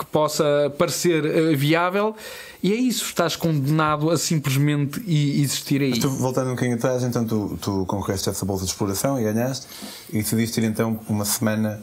Que 0.00 0.06
possa 0.06 0.72
parecer 0.78 1.54
viável 1.56 2.16
e 2.62 2.72
é 2.72 2.76
isso, 2.76 3.04
estás 3.04 3.36
condenado 3.36 4.10
a 4.10 4.18
simplesmente 4.18 5.02
existir 5.08 5.80
aí. 5.80 5.90
Mas 5.90 5.98
tu, 5.98 6.10
voltando 6.10 6.48
um 6.48 6.54
bocadinho 6.54 6.76
atrás, 6.76 7.02
então 7.02 7.24
tu, 7.24 7.58
tu 7.60 7.86
concorreste 7.86 8.28
a 8.28 8.32
essa 8.32 8.44
bolsa 8.44 8.64
de 8.64 8.70
exploração 8.70 9.18
e 9.18 9.22
ganhaste, 9.24 9.66
e 10.10 10.18
decidiste 10.18 10.60
ir 10.60 10.64
então 10.64 11.00
uma 11.08 11.24
semana 11.24 11.82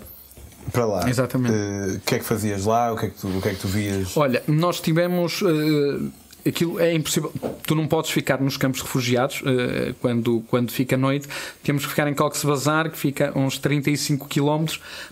para 0.71 0.85
lá. 0.85 1.09
Exatamente. 1.09 1.55
Uh, 1.55 1.95
o 1.95 1.99
que 2.01 2.15
é 2.15 2.19
que 2.19 2.25
fazias 2.25 2.65
lá? 2.65 2.93
O 2.93 2.97
que 2.97 3.07
é 3.07 3.09
que 3.09 3.17
tu, 3.19 3.27
o 3.27 3.41
que 3.41 3.49
é 3.49 3.53
que 3.53 3.59
tu 3.59 3.67
vias? 3.67 4.15
Olha, 4.15 4.43
nós 4.47 4.79
tivemos. 4.79 5.41
Uh, 5.41 6.11
aquilo 6.49 6.79
é 6.79 6.93
impossível. 6.93 7.31
Tu 7.65 7.75
não 7.75 7.87
podes 7.87 8.11
ficar 8.11 8.39
nos 8.41 8.57
campos 8.57 8.81
refugiados 8.81 9.41
uh, 9.41 9.93
quando, 10.01 10.43
quando 10.47 10.71
fica 10.71 10.97
noite. 10.97 11.27
Temos 11.63 11.83
que 11.83 11.89
ficar 11.89 12.07
em 12.07 12.13
Cox's 12.13 12.43
Bazar, 12.43 12.89
que 12.89 12.97
fica 12.97 13.31
a 13.33 13.39
uns 13.39 13.57
35 13.57 14.27
km. 14.27 14.65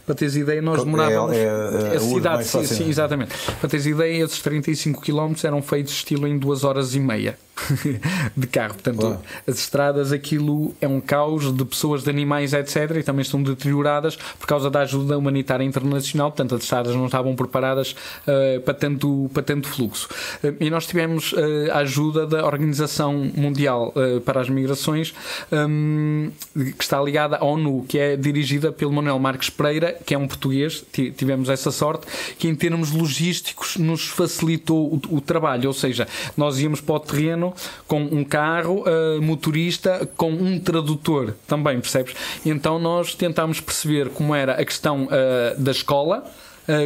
Para 0.05 0.15
teres 0.15 0.35
ideia, 0.35 0.61
nós 0.61 0.83
morávamos. 0.83 1.35
É, 1.35 1.43
é, 1.43 1.93
é 1.93 1.97
a 1.97 1.99
cidade, 1.99 2.45
sim, 2.45 2.65
sim, 2.65 2.89
exatamente. 2.89 3.33
Para 3.59 3.69
teres 3.69 3.85
ideia, 3.85 4.23
esses 4.23 4.39
35 4.39 5.01
km 5.01 5.33
eram 5.43 5.61
feitos 5.61 5.93
estilo 5.93 6.27
em 6.27 6.37
2 6.37 6.63
horas 6.63 6.95
e 6.95 6.99
meia. 6.99 7.37
de 8.35 8.47
carro. 8.47 8.73
Portanto, 8.73 9.19
as 9.47 9.59
estradas, 9.59 10.11
aquilo 10.11 10.73
é 10.81 10.87
um 10.87 10.99
caos 10.99 11.53
de 11.53 11.65
pessoas, 11.65 12.03
de 12.03 12.09
animais, 12.09 12.53
etc. 12.53 12.97
E 12.97 13.03
também 13.03 13.21
estão 13.21 13.41
deterioradas 13.41 14.15
por 14.15 14.47
causa 14.47 14.69
da 14.69 14.81
ajuda 14.81 15.17
humanitária 15.17 15.63
internacional. 15.63 16.31
Portanto, 16.31 16.55
as 16.55 16.63
estradas 16.63 16.95
não 16.95 17.05
estavam 17.05 17.35
preparadas 17.35 17.95
uh, 18.27 18.59
para, 18.61 18.73
tanto, 18.73 19.29
para 19.33 19.43
tanto 19.43 19.67
fluxo. 19.67 20.07
Uh, 20.43 20.55
e 20.59 20.69
nós 20.69 20.85
tivemos 20.85 21.31
uh, 21.33 21.37
a 21.71 21.79
ajuda 21.79 22.27
da 22.27 22.45
Organização 22.45 23.31
Mundial 23.35 23.93
para 24.23 24.41
as 24.41 24.49
Migrações, 24.49 25.13
um, 25.51 26.31
que 26.53 26.83
está 26.83 27.01
ligada 27.01 27.37
à 27.37 27.45
ONU, 27.45 27.85
que 27.87 27.97
é 27.97 28.15
dirigida 28.15 28.71
pelo 28.71 28.91
Manuel 28.91 29.19
Marques 29.19 29.49
Pereira, 29.49 29.97
que 30.05 30.13
é 30.13 30.17
um 30.17 30.27
português. 30.27 30.83
Tivemos 30.91 31.49
essa 31.49 31.71
sorte, 31.71 32.05
que 32.37 32.47
em 32.47 32.55
termos 32.55 32.91
logísticos 32.91 33.77
nos 33.77 34.07
facilitou 34.07 34.93
o, 34.93 35.15
o 35.15 35.21
trabalho. 35.21 35.67
Ou 35.67 35.73
seja, 35.73 36.07
nós 36.35 36.59
íamos 36.59 36.81
para 36.81 36.95
o 36.95 36.99
terreno 36.99 37.44
com 37.87 38.01
um 38.01 38.23
carro, 38.23 38.83
uh, 38.83 39.21
motorista, 39.21 40.09
com 40.15 40.31
um 40.31 40.59
tradutor 40.59 41.35
também, 41.47 41.79
percebes? 41.79 42.15
Então 42.45 42.79
nós 42.79 43.15
tentámos 43.15 43.59
perceber 43.59 44.09
como 44.09 44.33
era 44.33 44.53
a 44.53 44.65
questão 44.65 45.05
uh, 45.05 45.61
da 45.61 45.71
escola 45.71 46.23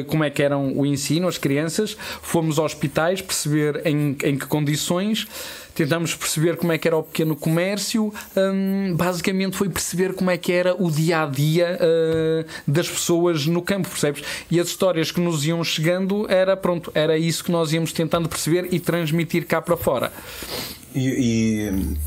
como 0.07 0.23
é 0.23 0.29
que 0.29 0.41
eram 0.41 0.77
o 0.77 0.85
ensino, 0.85 1.27
as 1.27 1.37
crianças, 1.37 1.95
fomos 2.21 2.57
aos 2.57 2.73
hospitais 2.73 3.21
perceber 3.21 3.81
em, 3.85 4.15
em 4.23 4.37
que 4.37 4.45
condições 4.45 5.27
tentamos 5.73 6.13
perceber 6.13 6.57
como 6.57 6.73
é 6.73 6.77
que 6.77 6.87
era 6.87 6.97
o 6.97 7.03
pequeno 7.03 7.35
comércio, 7.35 8.13
um, 8.35 8.93
basicamente 8.95 9.55
foi 9.55 9.69
perceber 9.69 10.13
como 10.13 10.29
é 10.29 10.37
que 10.37 10.51
era 10.51 10.75
o 10.75 10.91
dia 10.91 11.23
a 11.23 11.25
dia 11.25 11.79
uh, 11.79 12.45
das 12.67 12.89
pessoas 12.89 13.45
no 13.45 13.61
campo, 13.61 13.87
percebes? 13.87 14.23
E 14.51 14.59
as 14.59 14.67
histórias 14.67 15.09
que 15.09 15.21
nos 15.21 15.45
iam 15.45 15.63
chegando 15.63 16.29
era 16.29 16.57
pronto, 16.57 16.91
era 16.93 17.17
isso 17.17 17.43
que 17.45 17.51
nós 17.51 17.71
íamos 17.71 17.93
tentando 17.93 18.27
perceber 18.27 18.67
e 18.71 18.79
transmitir 18.79 19.45
cá 19.45 19.61
para 19.61 19.77
fora. 19.77 20.11
E, 20.93 21.69
e 21.69 21.97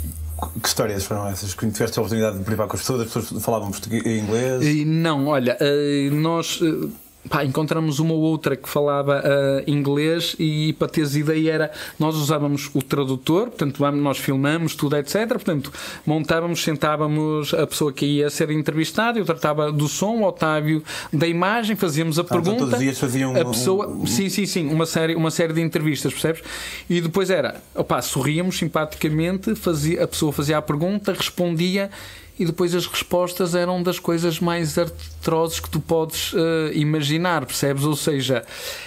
que 0.60 0.68
histórias 0.68 1.04
foram 1.04 1.28
essas? 1.28 1.54
Que 1.54 1.70
tiveste 1.70 1.98
a 1.98 2.02
oportunidade 2.02 2.38
de 2.38 2.44
privar 2.44 2.66
com 2.66 2.74
as 2.74 2.80
pessoas? 2.80 3.00
As 3.02 3.12
pessoas 3.12 3.42
falavam 3.42 3.70
português, 3.70 4.04
inglês? 4.04 4.62
E 4.62 4.84
não, 4.84 5.28
olha, 5.28 5.56
eh, 5.60 6.10
nós 6.10 6.60
eh, 6.62 6.88
pá, 7.28 7.44
encontramos 7.44 7.98
uma 7.98 8.14
ou 8.14 8.20
outra 8.20 8.56
que 8.56 8.68
falava 8.68 9.22
uh, 9.22 9.70
inglês 9.70 10.34
e 10.38 10.72
para 10.74 10.88
teres 10.88 11.14
ideia 11.14 11.52
era 11.52 11.72
nós 11.98 12.16
usávamos 12.16 12.70
o 12.74 12.82
tradutor, 12.82 13.48
portanto 13.48 13.80
nós 13.92 14.18
filmamos 14.18 14.74
tudo, 14.74 14.96
etc. 14.96 15.28
Portanto, 15.28 15.72
montávamos, 16.04 16.62
sentávamos 16.62 17.54
a 17.54 17.66
pessoa 17.66 17.92
que 17.92 18.04
ia 18.04 18.30
ser 18.30 18.50
entrevistada, 18.50 19.18
eu 19.18 19.24
tratava 19.24 19.70
do 19.70 19.88
som, 19.88 20.18
o 20.18 20.24
Otávio 20.24 20.82
da 21.12 21.26
imagem, 21.26 21.76
fazíamos 21.76 22.18
a 22.18 22.22
ah, 22.22 22.24
pergunta. 22.24 22.50
Então 22.50 22.58
todos 22.66 22.74
os 22.74 22.80
dias 22.80 22.98
faziam 22.98 23.36
a 23.36 23.44
pessoa, 23.44 23.88
um... 23.88 24.06
sim, 24.06 24.28
sim, 24.28 24.46
sim, 24.46 24.68
uma 24.68 24.86
série, 24.86 25.14
uma 25.14 25.30
série 25.30 25.52
de 25.52 25.60
entrevistas, 25.60 26.12
percebes? 26.12 26.42
E 26.88 27.00
depois 27.00 27.30
era, 27.30 27.60
opá, 27.74 28.02
sorríamos 28.02 28.58
simpaticamente, 28.58 29.54
fazia, 29.54 30.04
a 30.04 30.08
pessoa 30.08 30.32
fazia 30.32 30.58
a 30.58 30.62
pergunta, 30.62 31.12
respondia 31.12 31.90
e 32.38 32.44
depois 32.44 32.74
as 32.74 32.86
respostas 32.86 33.54
eram 33.54 33.82
das 33.82 33.98
coisas 33.98 34.40
mais 34.40 34.76
atrozes 34.78 35.60
que 35.60 35.68
tu 35.68 35.78
podes 35.78 36.32
uh, 36.32 36.36
imaginar, 36.72 37.12
percebes? 37.47 37.85
Ou 37.85 37.97
seja, 37.97 38.45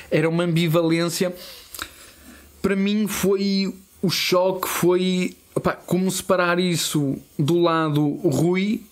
era 0.09 0.29
uma 0.29 0.43
ambivalência. 0.43 1.33
Para 2.61 2.75
mim 2.75 3.07
foi 3.07 3.73
o 4.01 4.09
choque 4.09 4.67
foi 4.67 5.35
opa, 5.55 5.73
como 5.73 6.11
separar 6.11 6.59
isso 6.59 7.17
do 7.39 7.59
lado 7.59 8.07
Rui, 8.23 8.83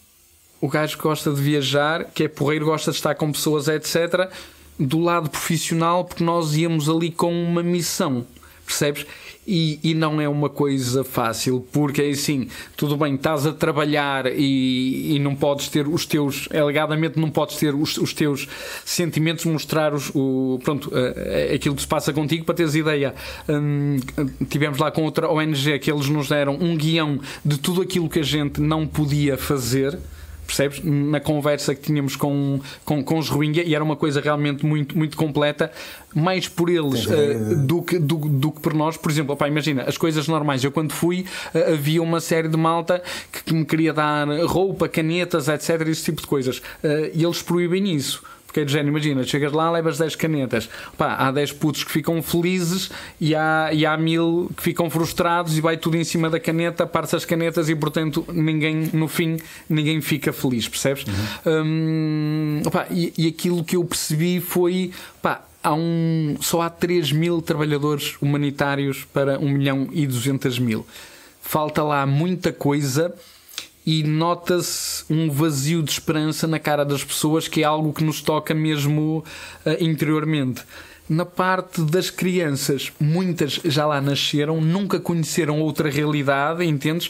o 0.62 0.68
gajo 0.68 0.98
que 0.98 1.04
gosta 1.04 1.32
de 1.32 1.42
viajar, 1.42 2.06
que 2.06 2.24
é 2.24 2.28
porreiro, 2.28 2.66
gosta 2.66 2.90
de 2.90 2.98
estar 2.98 3.14
com 3.16 3.32
pessoas, 3.32 3.68
etc., 3.68 4.32
do 4.80 5.00
lado 5.00 5.30
profissional, 5.30 6.04
porque 6.04 6.24
nós 6.24 6.56
íamos 6.56 6.90
ali 6.90 7.12
com 7.12 7.32
uma 7.32 7.62
missão, 7.62 8.26
percebes? 8.66 9.06
E, 9.46 9.78
e, 9.84 9.94
não 9.94 10.22
é 10.22 10.30
uma 10.30 10.50
coisa 10.50 11.04
fácil, 11.04 11.68
porque 11.72 12.02
é 12.02 12.10
assim, 12.10 12.48
tudo 12.78 12.96
bem, 12.96 13.16
estás 13.16 13.46
a 13.46 13.52
trabalhar 13.52 14.26
e, 14.26 15.16
e 15.16 15.20
não 15.20 15.36
podes 15.36 15.68
ter 15.68 15.86
os 15.86 16.06
teus, 16.06 16.48
alegadamente 16.54 17.20
não 17.20 17.30
podes 17.30 17.58
ter 17.58 17.76
os, 17.76 17.98
os 17.98 18.14
teus 18.14 18.48
sentimentos, 18.86 19.44
mostrar 19.44 19.94
os, 19.94 20.10
o, 20.16 20.62
pronto, 20.64 20.90
uh, 20.90 21.54
aquilo 21.54 21.76
que 21.76 21.82
se 21.82 21.88
passa 21.88 22.14
contigo 22.14 22.46
para 22.46 22.56
teres 22.56 22.74
ideia. 22.74 23.14
Um, 23.50 23.98
tivemos 24.50 24.80
lá 24.80 24.90
com 24.92 25.04
outra 25.04 25.30
ONG 25.30 25.78
que 25.80 25.92
eles 25.92 26.08
nos 26.08 26.30
deram 26.30 26.58
um 26.62 26.78
guião 26.78 27.20
de 27.44 27.58
tudo 27.58 27.82
aquilo 27.82 28.10
que 28.10 28.20
a 28.20 28.24
gente 28.24 28.62
não 28.62 28.88
podia 28.88 29.38
fazer 29.38 30.00
percebes? 30.56 30.82
Na 30.84 31.20
conversa 31.20 31.74
que 31.74 31.82
tínhamos 31.82 32.16
com, 32.16 32.60
com, 32.86 33.04
com 33.04 33.18
os 33.18 33.30
Rohingya, 33.30 33.64
e 33.64 33.74
era 33.74 33.84
uma 33.84 33.96
coisa 33.96 34.22
realmente 34.22 34.66
muito, 34.66 34.98
muito 34.98 35.18
completa, 35.18 35.72
mais 36.14 36.48
por 36.48 36.70
eles 36.70 37.06
uh, 37.06 37.56
do, 37.66 37.82
que, 37.82 37.98
do, 37.98 38.18
do 38.18 38.52
que 38.52 38.60
por 38.60 38.74
nós. 38.74 38.96
Por 38.98 39.12
exemplo, 39.12 39.34
opa, 39.34 39.48
imagina, 39.48 39.84
as 39.84 39.98
coisas 39.98 40.28
normais. 40.28 40.64
Eu, 40.64 40.72
quando 40.72 40.94
fui, 40.94 41.26
uh, 41.54 41.74
havia 41.74 42.02
uma 42.02 42.22
série 42.22 42.48
de 42.48 42.58
malta 42.58 43.02
que, 43.32 43.44
que, 43.44 43.54
me 43.54 43.66
queria 43.66 43.94
dar 43.94 44.28
roupa, 44.46 44.88
canetas, 44.88 45.48
etc., 45.48 45.88
esse 45.88 46.04
tipo 46.04 46.22
de 46.22 46.28
coisas. 46.28 46.58
Uh, 46.58 47.10
e 47.14 47.24
eles 47.24 47.42
proíbem 47.42 47.94
isso. 47.94 48.24
Porque 48.54 48.60
é 48.60 48.66
de 48.66 48.72
género, 48.72 48.90
imagina, 48.90 49.24
chegas 49.24 49.52
lá, 49.52 49.72
levas 49.72 49.98
10 49.98 50.16
canetas. 50.16 50.70
Pá, 50.96 51.16
há 51.16 51.32
10 51.32 51.54
putos 51.54 51.84
que 51.84 51.92
ficam 51.92 52.22
felizes 52.22 52.92
e 53.20 53.34
há, 53.34 53.72
e 53.74 53.84
há 53.84 53.98
mil 53.98 54.52
que 54.56 54.62
ficam 54.62 54.92
frustrados 54.92 55.58
e 55.58 55.62
vai 55.62 55.76
tudo 55.76 55.98
em 55.98 56.04
cima 56.04 56.30
da 56.30 56.40
caneta, 56.40 56.86
parte 56.86 57.16
as 57.16 57.26
canetas 57.26 57.68
e, 57.68 57.76
portanto, 57.76 58.24
ninguém, 58.32 58.92
no 58.94 59.08
fim, 59.08 59.38
ninguém 59.68 60.00
fica 60.02 60.32
feliz, 60.32 60.68
percebes? 60.68 61.04
Uhum. 61.04 61.64
Hum, 61.66 62.62
e, 62.92 63.12
e 63.18 63.28
aquilo 63.28 63.64
que 63.64 63.76
eu 63.76 63.84
percebi 63.84 64.40
foi, 64.40 64.92
pá, 65.20 65.42
há 65.64 65.74
um, 65.74 66.36
só 66.40 66.62
há 66.62 66.70
3 66.70 67.12
mil 67.12 67.42
trabalhadores 67.42 68.18
humanitários 68.22 69.04
para 69.12 69.40
1 69.40 69.50
milhão 69.50 69.90
e 69.92 70.06
200 70.06 70.60
mil. 70.60 70.86
Falta 71.42 71.82
lá 71.82 72.06
muita 72.06 72.54
coisa 72.54 73.16
e 73.86 74.04
nota-se 74.04 75.04
um 75.10 75.30
vazio 75.30 75.84
de 75.84 75.92
esperança 75.92 76.48
na 76.48 76.60
cara 76.60 76.86
das 76.86 77.04
pessoas, 77.04 77.48
que 77.48 77.62
é 77.62 77.66
algo 77.66 77.94
que 77.94 78.04
nos 78.04 78.22
toca 78.22 78.54
mesmo 78.54 79.24
uh, 79.66 79.84
interiormente. 79.84 80.62
Na 81.10 81.26
parte 81.26 81.82
das 81.82 82.10
crianças, 82.10 82.92
muitas 83.00 83.60
já 83.66 83.86
lá 83.86 84.00
nasceram, 84.00 84.62
nunca 84.62 85.00
conheceram 85.00 85.60
outra 85.60 85.90
realidade, 85.90 86.64
entendes? 86.66 87.10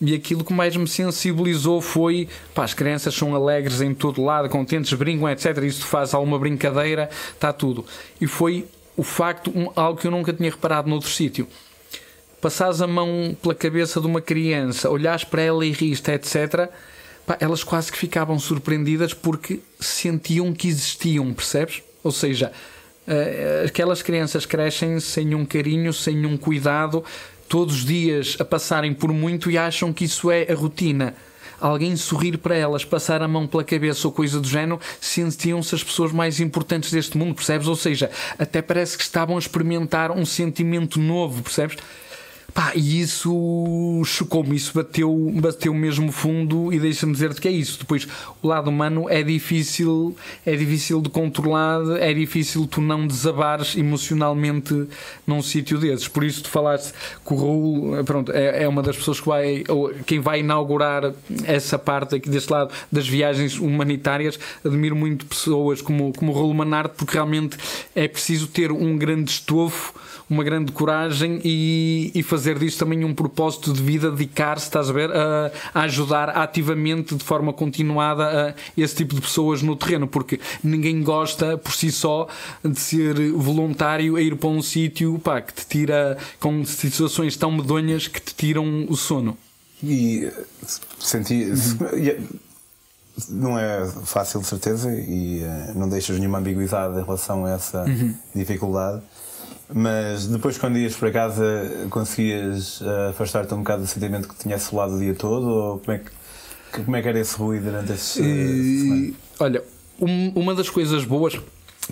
E 0.00 0.14
aquilo 0.14 0.44
que 0.44 0.52
mais 0.52 0.76
me 0.76 0.86
sensibilizou 0.86 1.80
foi: 1.80 2.28
pá, 2.54 2.64
as 2.64 2.74
crianças 2.74 3.14
são 3.14 3.34
alegres 3.34 3.80
em 3.80 3.94
todo 3.94 4.22
lado, 4.22 4.48
contentes, 4.48 4.92
brincam, 4.92 5.30
etc. 5.30 5.58
Isso 5.64 5.86
faz 5.86 6.12
alguma 6.12 6.38
brincadeira, 6.38 7.08
está 7.32 7.52
tudo. 7.52 7.86
E 8.20 8.26
foi 8.26 8.66
o 8.96 9.02
facto, 9.02 9.50
um, 9.54 9.70
algo 9.74 9.98
que 9.98 10.06
eu 10.06 10.10
nunca 10.10 10.32
tinha 10.32 10.50
reparado 10.50 10.90
noutro 10.90 11.08
sítio 11.08 11.46
passares 12.42 12.82
a 12.82 12.86
mão 12.88 13.36
pela 13.40 13.54
cabeça 13.54 14.00
de 14.00 14.06
uma 14.06 14.20
criança, 14.20 14.90
olhares 14.90 15.22
para 15.22 15.40
ela 15.40 15.64
e 15.64 15.70
riste, 15.70 16.10
etc., 16.10 16.68
pá, 17.24 17.38
elas 17.40 17.62
quase 17.62 17.90
que 17.90 17.96
ficavam 17.96 18.38
surpreendidas 18.38 19.14
porque 19.14 19.60
sentiam 19.78 20.52
que 20.52 20.66
existiam, 20.66 21.32
percebes? 21.32 21.82
Ou 22.02 22.10
seja, 22.10 22.52
uh, 23.06 23.66
aquelas 23.66 24.02
crianças 24.02 24.44
crescem 24.44 24.98
sem 24.98 25.34
um 25.36 25.46
carinho, 25.46 25.92
sem 25.92 26.26
um 26.26 26.36
cuidado, 26.36 27.04
todos 27.48 27.76
os 27.76 27.84
dias 27.84 28.36
a 28.40 28.44
passarem 28.44 28.92
por 28.92 29.12
muito 29.12 29.48
e 29.48 29.56
acham 29.56 29.92
que 29.92 30.04
isso 30.04 30.28
é 30.28 30.50
a 30.50 30.54
rotina 30.54 31.14
alguém 31.60 31.96
sorrir 31.96 32.38
para 32.38 32.56
elas, 32.56 32.84
passar 32.84 33.22
a 33.22 33.28
mão 33.28 33.46
pela 33.46 33.62
cabeça 33.62 34.08
ou 34.08 34.12
coisa 34.12 34.40
do 34.40 34.48
género, 34.48 34.80
sentiam-se 35.00 35.72
as 35.72 35.84
pessoas 35.84 36.10
mais 36.10 36.40
importantes 36.40 36.90
deste 36.90 37.16
mundo, 37.16 37.36
percebes? 37.36 37.68
Ou 37.68 37.76
seja, 37.76 38.10
até 38.36 38.60
parece 38.60 38.96
que 38.98 39.04
estavam 39.04 39.36
a 39.36 39.38
experimentar 39.38 40.10
um 40.10 40.26
sentimento 40.26 40.98
novo, 40.98 41.40
percebes? 41.40 41.76
Pá, 42.54 42.72
e 42.74 43.00
isso 43.00 44.02
chocou-me, 44.04 44.54
isso 44.54 44.72
bateu, 44.74 45.32
bateu 45.36 45.72
mesmo 45.72 46.12
fundo 46.12 46.70
e 46.70 46.78
deixa-me 46.78 47.12
dizer-te 47.12 47.40
que 47.40 47.48
é 47.48 47.50
isso. 47.50 47.78
Depois, 47.78 48.06
o 48.42 48.48
lado 48.48 48.68
humano 48.68 49.08
é 49.08 49.22
difícil, 49.22 50.14
é 50.44 50.54
difícil 50.54 51.00
de 51.00 51.08
controlar, 51.08 51.80
é 51.98 52.12
difícil 52.12 52.66
tu 52.66 52.82
não 52.82 53.06
desabares 53.06 53.74
emocionalmente 53.74 54.86
num 55.26 55.40
sítio 55.40 55.78
desses. 55.78 56.08
Por 56.08 56.24
isso, 56.24 56.42
tu 56.42 56.50
falaste 56.50 56.92
que 57.24 57.32
o 57.32 57.36
Raul 57.36 58.04
pronto, 58.04 58.30
é, 58.30 58.64
é 58.64 58.68
uma 58.68 58.82
das 58.82 58.96
pessoas 58.96 59.18
que 59.18 59.26
vai, 59.26 59.64
quem 60.04 60.20
vai 60.20 60.40
inaugurar 60.40 61.14
essa 61.44 61.78
parte 61.78 62.16
aqui 62.16 62.28
deste 62.28 62.52
lado 62.52 62.70
das 62.90 63.08
viagens 63.08 63.58
humanitárias. 63.58 64.38
Admiro 64.62 64.94
muito 64.94 65.24
pessoas 65.24 65.80
como, 65.80 66.12
como 66.12 66.32
o 66.32 66.34
Raul 66.34 66.52
Manarte, 66.52 66.96
porque 66.98 67.14
realmente 67.14 67.56
é 67.94 68.06
preciso 68.06 68.46
ter 68.48 68.70
um 68.70 68.98
grande 68.98 69.30
estofo 69.30 69.94
uma 70.32 70.42
grande 70.42 70.72
coragem 70.72 71.40
e, 71.44 72.10
e 72.14 72.22
fazer 72.22 72.58
disso 72.58 72.78
também 72.78 73.04
um 73.04 73.14
propósito 73.14 73.72
de 73.72 73.82
vida, 73.82 74.10
dedicar-se, 74.10 74.64
estás 74.64 74.88
a 74.88 74.92
ver, 74.92 75.10
a, 75.10 75.52
a, 75.74 75.82
ajudar 75.82 76.30
ativamente, 76.30 77.14
de 77.14 77.24
forma 77.24 77.52
continuada, 77.52 78.50
a 78.50 78.54
esse 78.76 78.96
tipo 78.96 79.14
de 79.14 79.20
pessoas 79.20 79.62
no 79.62 79.76
terreno, 79.76 80.06
porque 80.06 80.40
ninguém 80.62 81.02
gosta 81.02 81.58
por 81.58 81.72
si 81.72 81.92
só 81.92 82.26
de 82.64 82.78
ser 82.80 83.32
voluntário 83.32 84.16
a 84.16 84.20
ir 84.20 84.36
para 84.36 84.48
um 84.48 84.62
sítio 84.62 85.20
que 85.46 85.54
te 85.54 85.66
tira 85.66 86.16
com 86.40 86.64
situações 86.64 87.36
tão 87.36 87.50
medonhas 87.52 88.08
que 88.08 88.20
te 88.20 88.34
tiram 88.34 88.86
o 88.88 88.96
sono. 88.96 89.36
E 89.82 90.30
senti. 90.98 91.44
Uhum. 91.44 92.28
Não 93.28 93.58
é 93.58 93.86
fácil, 94.04 94.40
de 94.40 94.46
certeza, 94.46 94.90
e 94.90 95.42
uh, 95.42 95.78
não 95.78 95.88
deixas 95.88 96.18
nenhuma 96.18 96.38
ambiguidade 96.38 96.98
em 96.98 97.04
relação 97.04 97.44
a 97.44 97.50
essa 97.50 97.84
uhum. 97.84 98.14
dificuldade. 98.34 99.02
Mas 99.74 100.26
depois, 100.26 100.58
quando 100.58 100.78
ias 100.78 100.94
para 100.94 101.10
casa, 101.10 101.86
conseguias 101.90 102.80
uh, 102.80 103.10
afastar-te 103.10 103.54
um 103.54 103.58
bocado 103.58 103.82
do 103.82 103.88
sentimento 103.88 104.28
que 104.28 104.36
tinha 104.36 104.56
assolado 104.56 104.96
o 104.96 104.98
dia 104.98 105.14
todo? 105.14 105.46
Ou 105.46 105.78
como 105.78 105.96
é 105.96 105.98
que, 105.98 106.84
como 106.84 106.96
é 106.96 107.02
que 107.02 107.08
era 107.08 107.18
esse 107.18 107.36
ruído 107.36 107.64
durante 107.64 107.92
esse 107.92 108.20
uh, 108.20 109.16
Olha, 109.40 109.62
um, 110.00 110.32
uma 110.34 110.54
das 110.54 110.68
coisas 110.68 111.04
boas 111.04 111.38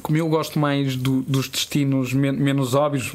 como 0.02 0.16
eu 0.16 0.28
gosto 0.28 0.58
mais 0.58 0.96
do, 0.96 1.22
dos 1.22 1.48
destinos 1.48 2.12
men 2.12 2.32
menos 2.32 2.74
óbvios, 2.74 3.10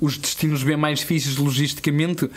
os 0.00 0.16
destinos 0.16 0.62
bem 0.62 0.76
mais 0.76 1.00
difíceis 1.00 1.36
logisticamente, 1.36 2.30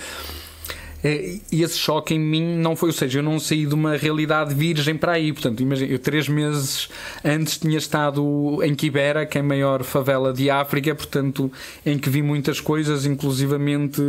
e 1.52 1.62
esse 1.62 1.78
choque 1.78 2.13
em 2.13 2.20
mim 2.20 2.56
não 2.58 2.76
foi, 2.76 2.89
ou 2.89 2.94
seja, 2.94 3.20
eu 3.20 3.24
não 3.24 3.38
saí 3.39 3.66
de 3.66 3.74
uma 3.74 3.98
realidade 3.98 4.56
virgem 4.56 4.96
para 4.96 5.13
aí. 5.13 5.34
Portanto, 5.34 5.62
imagina, 5.62 5.92
eu 5.92 6.00
três 6.00 6.30
meses 6.30 6.88
antes 7.24 7.58
tinha 7.58 7.78
estado 7.78 8.60
em 8.63 8.74
Kibera, 8.74 9.26
que 9.26 9.38
é 9.38 9.42
a 9.42 9.44
maior 9.44 9.84
favela 9.84 10.32
de 10.32 10.50
África, 10.50 10.96
portanto, 10.96 11.52
em 11.86 11.98
que 11.98 12.10
vi 12.10 12.22
muitas 12.22 12.62
coisas, 12.62 13.06
inclusivamente 13.06 14.02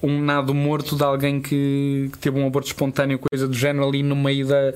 um 0.00 0.20
nado 0.20 0.54
morto 0.54 0.94
de 0.96 1.02
alguém 1.02 1.40
que, 1.40 2.08
que 2.12 2.18
teve 2.18 2.38
um 2.38 2.46
aborto 2.46 2.68
espontâneo, 2.68 3.18
coisa 3.18 3.48
do 3.48 3.54
género 3.54 3.88
ali 3.88 4.02
no 4.02 4.14
meio 4.14 4.46
da 4.46 4.72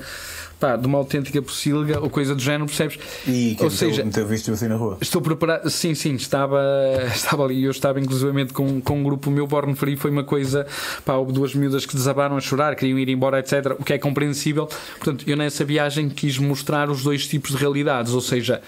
pá, 0.58 0.76
de 0.76 0.86
uma 0.86 0.98
autêntica 0.98 1.40
pocilga 1.42 2.00
ou 2.00 2.08
coisa 2.08 2.34
do 2.34 2.40
género, 2.40 2.66
percebes? 2.66 2.98
E 3.26 3.56
ou 3.60 3.70
seja, 3.70 4.04
meteu 4.04 4.26
visto 4.26 4.50
assim 4.50 4.68
na 4.68 4.76
rua? 4.76 4.98
Estou 5.00 5.20
preparado, 5.20 5.68
sim, 5.70 5.94
sim, 5.94 6.14
estava, 6.14 6.60
estava 7.14 7.44
ali, 7.44 7.64
eu 7.64 7.70
estava 7.70 8.00
inclusivamente 8.00 8.52
com, 8.52 8.80
com 8.80 9.00
um 9.00 9.02
grupo, 9.02 9.30
meu 9.30 9.46
Born 9.46 9.74
Free 9.74 9.96
foi 9.96 10.10
uma 10.10 10.24
coisa, 10.24 10.66
pá, 11.04 11.14
houve 11.14 11.32
duas 11.32 11.54
miúdas 11.54 11.84
que 11.84 11.94
desabaram 11.94 12.36
a 12.36 12.40
chorar, 12.40 12.74
queriam 12.74 12.98
ir 12.98 13.08
embora, 13.08 13.38
etc. 13.38 13.76
O 13.78 13.84
que 13.84 13.92
é 13.92 13.98
compreensível. 13.98 14.66
Portanto, 14.98 15.24
eu 15.28 15.36
nessa 15.36 15.64
viagem 15.64 16.08
quis 16.08 16.38
mostrar 16.38 16.90
os 16.90 17.02
dois 17.02 17.26
tipos 17.26 17.50
de 17.50 17.56
realidades, 17.56 18.12
ou 18.12 18.20
seja, 18.20 18.62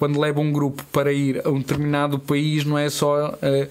quando 0.00 0.18
leva 0.18 0.40
um 0.40 0.50
grupo 0.50 0.82
para 0.90 1.12
ir 1.12 1.42
a 1.44 1.50
um 1.50 1.58
determinado 1.58 2.18
país, 2.18 2.64
não 2.64 2.78
é 2.78 2.88
só. 2.88 3.28
Uh, 3.34 3.68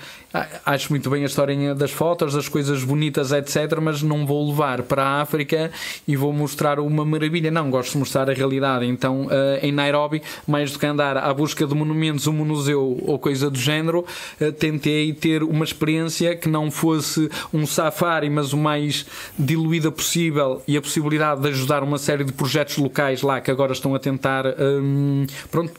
acho 0.66 0.92
muito 0.92 1.10
bem 1.10 1.24
a 1.24 1.26
história 1.26 1.74
das 1.74 1.92
fotos, 1.92 2.34
das 2.34 2.48
coisas 2.48 2.84
bonitas, 2.84 3.32
etc. 3.32 3.80
Mas 3.82 4.04
não 4.04 4.26
vou 4.26 4.50
levar 4.50 4.84
para 4.84 5.04
a 5.04 5.22
África 5.22 5.72
e 6.08 6.16
vou 6.16 6.32
mostrar 6.32 6.80
uma 6.80 7.04
maravilha. 7.04 7.50
Não, 7.50 7.70
gosto 7.70 7.94
de 7.94 7.98
mostrar 7.98 8.30
a 8.30 8.34
realidade. 8.34 8.86
Então, 8.86 9.26
uh, 9.26 9.30
em 9.62 9.72
Nairobi, 9.72 10.22
mais 10.48 10.72
do 10.72 10.80
que 10.80 10.86
andar 10.86 11.18
à 11.18 11.34
busca 11.34 11.66
de 11.66 11.74
monumentos, 11.74 12.28
um 12.28 12.34
museu 12.34 13.00
ou 13.02 13.18
coisa 13.18 13.50
do 13.50 13.58
género, 13.58 14.06
uh, 14.40 14.52
tentei 14.52 15.14
ter 15.14 15.44
uma 15.44 15.66
experiência 15.66 16.36
que 16.36 16.48
não 16.48 16.70
fosse 16.70 17.30
um 17.54 17.66
safari, 17.66 18.30
mas 18.30 18.54
o 18.54 18.58
mais 18.58 19.06
diluída 19.38 19.92
possível 19.92 20.62
e 20.68 20.78
a 20.78 20.82
possibilidade 20.82 21.42
de 21.42 21.48
ajudar 21.50 21.84
uma 21.84 21.98
série 21.98 22.24
de 22.24 22.32
projetos 22.32 22.78
locais 22.78 23.22
lá 23.22 23.42
que 23.42 23.50
agora 23.50 23.74
estão 23.74 23.96
a 23.96 24.00
tentar. 24.00 24.46
Um, 24.60 25.26
pronto 25.50 25.74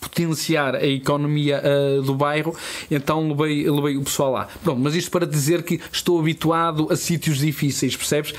potenciar 0.00 0.74
a 0.74 0.86
economia 0.86 1.62
uh, 1.62 2.02
do 2.02 2.14
bairro, 2.14 2.54
então 2.90 3.28
levei, 3.28 3.68
levei 3.70 3.89
o 3.96 4.02
pessoal 4.02 4.32
lá. 4.32 4.48
Pronto, 4.62 4.80
mas 4.80 4.94
isto 4.94 5.10
para 5.10 5.26
dizer 5.26 5.62
que 5.62 5.80
estou 5.92 6.18
habituado 6.18 6.88
a 6.90 6.96
sítios 6.96 7.38
difíceis, 7.38 7.96
percebes? 7.96 8.34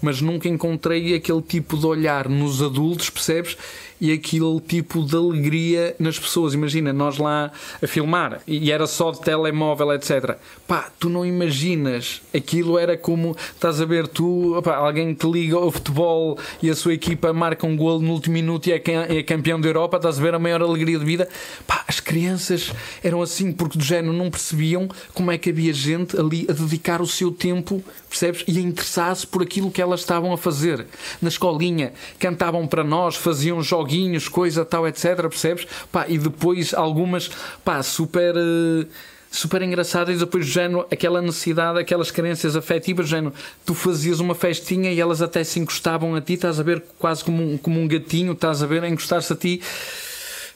Mas 0.00 0.20
nunca 0.20 0.48
encontrei 0.48 1.14
aquele 1.14 1.42
tipo 1.42 1.76
de 1.76 1.86
olhar 1.86 2.28
nos 2.28 2.62
adultos, 2.62 3.10
percebes? 3.10 3.56
E 4.00 4.12
aquele 4.12 4.60
tipo 4.60 5.04
de 5.04 5.16
alegria 5.16 5.94
nas 5.98 6.18
pessoas. 6.18 6.54
Imagina, 6.54 6.92
nós 6.92 7.18
lá 7.18 7.50
a 7.82 7.86
filmar 7.86 8.40
e 8.46 8.70
era 8.70 8.86
só 8.86 9.10
de 9.10 9.20
telemóvel, 9.20 9.92
etc. 9.92 10.36
Pá, 10.66 10.90
tu 10.98 11.08
não 11.08 11.24
imaginas. 11.26 12.22
Aquilo 12.34 12.78
era 12.78 12.96
como, 12.96 13.36
estás 13.54 13.80
a 13.80 13.84
ver, 13.84 14.06
tu, 14.06 14.56
opa, 14.56 14.74
alguém 14.74 15.14
te 15.14 15.26
liga 15.26 15.56
ao 15.56 15.70
futebol 15.70 16.38
e 16.62 16.70
a 16.70 16.74
sua 16.74 16.94
equipa 16.94 17.32
marca 17.32 17.66
um 17.66 17.76
golo 17.76 18.00
no 18.00 18.12
último 18.12 18.34
minuto 18.34 18.68
e 18.68 18.72
é, 18.72 18.82
é 19.18 19.22
campeão 19.22 19.60
da 19.60 19.68
Europa, 19.68 19.96
estás 19.96 20.18
a 20.18 20.22
ver 20.22 20.34
a 20.34 20.38
maior 20.38 20.62
alegria 20.62 20.98
de 20.98 21.04
vida. 21.04 21.28
Pá, 21.66 21.84
as 21.86 22.00
crianças 22.00 22.72
eram 23.02 23.20
assim 23.20 23.52
porque 23.52 23.78
do 23.78 23.84
género 23.84 24.12
não 24.12 24.30
percebiam 24.30 24.88
como 25.12 25.30
é 25.32 25.38
que 25.38 25.50
havia 25.50 25.72
gente 25.72 26.18
ali 26.18 26.46
a 26.48 26.52
dedicar 26.52 27.02
o 27.02 27.06
seu 27.06 27.30
tempo, 27.30 27.82
percebes? 28.08 28.44
E 28.46 28.58
a 28.58 28.60
interessar-se 28.60 29.26
por 29.26 29.42
aquilo 29.42 29.70
que 29.70 29.82
elas 29.82 30.00
estavam 30.00 30.32
a 30.32 30.38
fazer. 30.38 30.86
Na 31.20 31.28
escolinha, 31.28 31.92
cantavam 32.18 32.66
para 32.66 32.84
nós, 32.84 33.16
faziam 33.16 33.62
jogos 33.62 33.87
joguinhos, 33.88 34.28
coisa 34.28 34.64
tal, 34.64 34.86
etc. 34.86 35.16
Percebes? 35.22 35.66
Pá, 35.90 36.06
e 36.08 36.18
depois 36.18 36.74
algumas, 36.74 37.30
pá, 37.64 37.82
super. 37.82 38.34
Uh, 38.36 38.86
super 39.30 39.62
engraçadas 39.62 40.16
e 40.16 40.18
depois 40.18 40.46
género, 40.46 40.86
aquela 40.90 41.20
necessidade, 41.20 41.78
aquelas 41.78 42.10
carências 42.10 42.56
afetivas, 42.56 43.08
género, 43.08 43.34
tu 43.64 43.74
fazias 43.74 44.20
uma 44.20 44.34
festinha 44.34 44.90
e 44.90 45.00
elas 45.00 45.20
até 45.20 45.44
se 45.44 45.60
encostavam 45.60 46.14
a 46.14 46.20
ti, 46.20 46.34
estás 46.34 46.58
a 46.58 46.62
ver 46.62 46.82
quase 46.98 47.22
como 47.22 47.42
um, 47.42 47.58
como 47.58 47.80
um 47.80 47.86
gatinho, 47.86 48.32
estás 48.32 48.62
a 48.62 48.66
ver, 48.66 48.82
a 48.82 48.88
encostar-se 48.88 49.32
a 49.32 49.36
ti. 49.36 49.60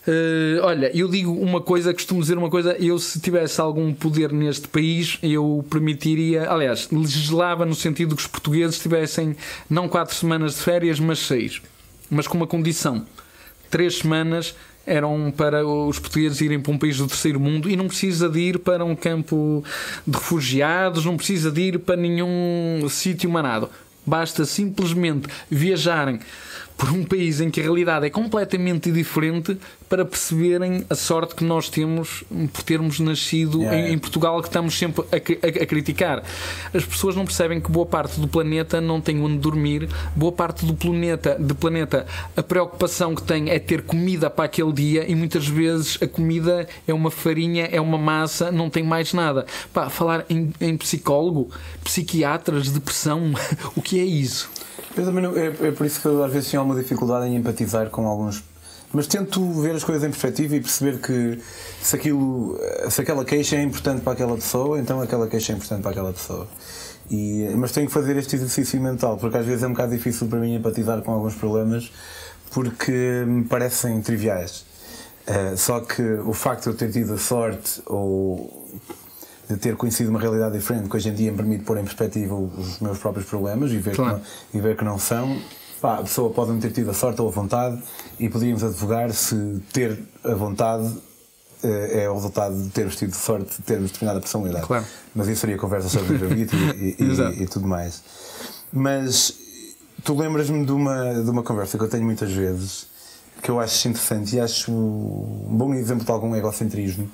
Uh, 0.07 0.59
olha, 0.62 0.90
eu 0.97 1.07
digo 1.07 1.33
uma 1.33 1.61
coisa, 1.61 1.95
costumo 1.95 2.21
dizer 2.21 2.37
uma 2.37 2.51
coisa, 2.51 2.77
eu 2.81 2.99
se 2.99 3.21
tivesse 3.21 3.61
algum 3.61 3.95
poder 3.95 4.33
neste 4.33 4.66
país, 4.66 5.18
eu 5.23 5.64
permitiria, 5.71 6.51
aliás, 6.51 6.88
legislava 6.90 7.64
no 7.64 7.75
sentido 7.75 8.16
que 8.16 8.23
os 8.23 8.27
portugueses 8.27 8.81
tivessem 8.81 9.37
não 9.71 9.88
quatro 9.88 10.14
semanas 10.14 10.57
de 10.57 10.62
férias, 10.62 10.99
mas 10.99 11.21
seis, 11.21 11.62
mas 12.11 12.27
com 12.27 12.37
uma 12.37 12.49
condição 12.49 13.07
três 13.72 13.98
semanas 13.98 14.54
eram 14.87 15.32
para 15.35 15.66
os 15.66 15.98
portugueses 15.98 16.40
irem 16.42 16.61
para 16.61 16.72
um 16.72 16.78
país 16.78 16.98
do 16.98 17.06
terceiro 17.06 17.40
mundo 17.40 17.70
e 17.70 17.74
não 17.74 17.87
precisa 17.88 18.28
de 18.28 18.38
ir 18.38 18.58
para 18.58 18.85
um 18.85 18.94
campo 18.94 19.64
de 20.06 20.18
refugiados, 20.18 21.06
não 21.06 21.16
precisa 21.16 21.50
de 21.50 21.61
ir 21.62 21.78
para 21.78 21.96
nenhum 21.96 22.87
sítio 22.90 23.30
manado. 23.30 23.70
Basta 24.04 24.44
simplesmente 24.44 25.26
viajarem 25.50 26.20
por 26.76 26.90
um 26.90 27.04
país 27.04 27.40
em 27.40 27.50
que 27.50 27.61
a 27.61 27.62
realidade 27.62 28.06
é 28.06 28.11
completamente 28.11 28.90
diferente 28.90 29.56
para 29.88 30.04
perceberem 30.04 30.85
a 30.88 30.94
sorte 30.94 31.35
que 31.35 31.44
nós 31.44 31.68
temos 31.68 32.24
por 32.52 32.62
termos 32.62 32.98
nascido 32.98 33.61
yeah. 33.61 33.78
em, 33.78 33.92
em, 33.92 33.98
Portugal, 33.98 34.40
que 34.40 34.48
estamos 34.48 34.76
sempre 34.76 35.04
a, 35.12 35.16
a, 35.16 35.62
a, 35.62 35.66
criticar. 35.66 36.22
As 36.72 36.85
pessoas 36.85 37.14
não 37.14 37.24
percebem 37.24 37.61
que 37.61 37.70
boa 37.70 37.85
parte 37.85 38.18
do 38.18 38.26
planeta 38.26 38.80
não 38.80 39.00
tem 39.00 39.20
onde 39.20 39.38
dormir, 39.38 39.88
boa 40.16 40.32
parte 40.32 40.64
do 40.64 40.74
planeta, 40.74 41.37
do 41.38 41.54
planeta 41.54 42.06
a 42.37 42.42
preocupação 42.42 43.14
que 43.14 43.22
tem 43.22 43.50
é 43.50 43.58
ter 43.58 43.82
comida 43.82 44.30
para 44.30 44.46
aquele 44.46 44.72
dia 44.72 45.11
e 45.11 45.14
muitas 45.14 45.46
vezes 45.46 45.98
a 46.00 46.06
comida 46.06 46.66
é 46.88 46.94
uma 46.94 47.11
farinha, 47.11 47.68
é 47.70 47.80
uma 47.80 47.98
massa, 47.98 48.50
não 48.50 48.70
tem 48.70 48.82
mais 48.82 49.12
nada. 49.12 49.46
Pá, 49.72 49.90
falar 49.90 50.24
em, 50.30 50.52
em 50.61 50.76
psicólogo, 50.76 51.50
psiquiatras, 51.85 52.70
depressão, 52.70 53.32
o 53.76 53.82
que 53.82 54.00
é 54.00 54.04
isso? 54.04 54.50
Eu 54.96 55.05
também 55.05 55.24
é, 55.24 55.68
é, 55.68 55.70
por 55.72 55.87
isso 55.87 56.00
que 56.00 56.07
eu 56.07 56.22
às 56.22 56.33
vezes 56.33 56.50
tenho 56.50 56.61
alguma 56.61 56.81
dificuldade 56.81 57.26
em 57.26 57.37
empatizar 57.37 57.88
com 57.90 58.07
alguns. 58.07 58.44
Mas 58.92 59.07
tento 59.07 59.50
ver 59.61 59.74
as 59.74 59.83
coisas 59.83 60.05
em 60.05 60.11
perspectiva 60.11 60.55
e 60.55 60.61
perceber 60.61 60.98
que 60.98 61.40
se, 61.81 61.96
aquilo, 61.96 62.59
se 62.90 63.00
aquela 63.00 63.24
queixa 63.24 63.57
é 63.57 63.62
importante 63.62 64.02
para 64.02 64.12
aquela 64.12 64.35
pessoa, 64.35 64.78
então 64.78 65.00
aquela 65.00 65.26
queixa 65.26 65.52
é 65.52 65.57
importante 65.57 65.81
para 65.81 65.92
aquela 65.92 66.12
pessoa. 66.12 66.46
E, 67.11 67.48
mas 67.57 67.72
tenho 67.72 67.87
que 67.87 67.92
fazer 67.92 68.16
este 68.18 68.37
exercício 68.37 68.78
mental, 68.81 69.16
porque 69.16 69.38
às 69.38 69.46
vezes 69.46 69.62
é 69.62 69.66
um 69.66 69.70
bocado 69.70 69.92
difícil 69.92 70.28
para 70.28 70.38
mim 70.38 70.55
empatizar 70.57 71.00
com 71.00 71.11
alguns 71.11 71.35
problemas 71.35 71.90
porque 72.52 73.24
me 73.26 73.44
parecem 73.44 74.00
triviais. 74.02 74.64
Uh, 75.26 75.57
só 75.57 75.81
que 75.81 76.02
o 76.02 76.33
facto 76.33 76.64
de 76.64 76.68
eu 76.70 76.76
ter 76.76 76.90
tido 76.90 77.14
a 77.14 77.18
sorte 77.18 77.81
ou 77.87 78.68
de 79.48 79.57
ter 79.57 79.76
conhecido 79.76 80.11
uma 80.11 80.20
realidade 80.20 80.57
diferente, 80.57 80.88
que 80.88 80.96
hoje 80.96 81.09
em 81.09 81.14
dia 81.14 81.31
me 81.31 81.37
permite 81.37 81.64
pôr 81.64 81.78
em 81.78 81.85
perspectiva 81.85 82.35
os 82.35 82.81
meus 82.81 82.98
próprios 82.98 83.26
problemas 83.26 83.70
e 83.72 83.78
ver, 83.78 83.96
claro. 83.96 84.14
que, 84.14 84.20
não, 84.20 84.61
e 84.61 84.62
ver 84.62 84.76
que 84.76 84.85
não 84.85 84.98
são. 84.98 85.37
Pá, 85.81 85.98
a 85.98 86.02
pessoa 86.02 86.31
pode 86.31 86.52
não 86.52 86.61
ter 86.61 86.70
tido 86.70 86.90
a 86.90 86.94
sorte 86.94 87.20
ou 87.20 87.28
a 87.28 87.31
vontade 87.31 87.83
e 88.18 88.28
podíamos 88.28 88.62
advogar 88.62 89.12
se 89.12 89.61
ter 89.72 89.98
a 90.22 90.35
vontade 90.35 90.88
eh, 91.62 92.05
é 92.05 92.11
o 92.11 92.14
resultado 92.14 92.61
de 92.61 92.70
termos 92.70 92.96
tido 92.96 93.14
sorte 93.14 93.57
de 93.57 93.62
termos 93.62 93.90
determinada 93.90 94.20
personalidade. 94.20 94.66
Claro. 94.66 94.85
Mas 95.14 95.28
isso 95.28 95.40
seria 95.40 95.57
conversa 95.57 95.88
sobre 95.88 96.14
o 96.24 96.33
e, 96.33 96.42
e, 96.42 96.96
e, 97.02 97.42
e, 97.42 97.46
tudo 97.46 97.66
mais. 97.66 98.02
Mas 98.72 99.35
tu 100.05 100.16
lembras-me 100.16 100.64
de 100.64 100.72
uma, 100.72 101.14
de 101.14 101.31
uma 101.31 101.42
conversa 101.42 101.76
que 101.76 101.85
eu 101.85 101.88
tenho 101.88 102.05
muitas 102.05 102.31
vezes 102.31 102.92
que 103.42 103.50
eu 103.50 103.59
acho 103.59 103.88
interessante 103.88 104.37
e 104.37 104.40
acho 104.40 104.70
um 104.70 105.57
bom 105.57 105.74
exemplo 105.74 106.05
de 106.05 106.11
algum 106.11 106.35
egocentrismo. 106.35 107.11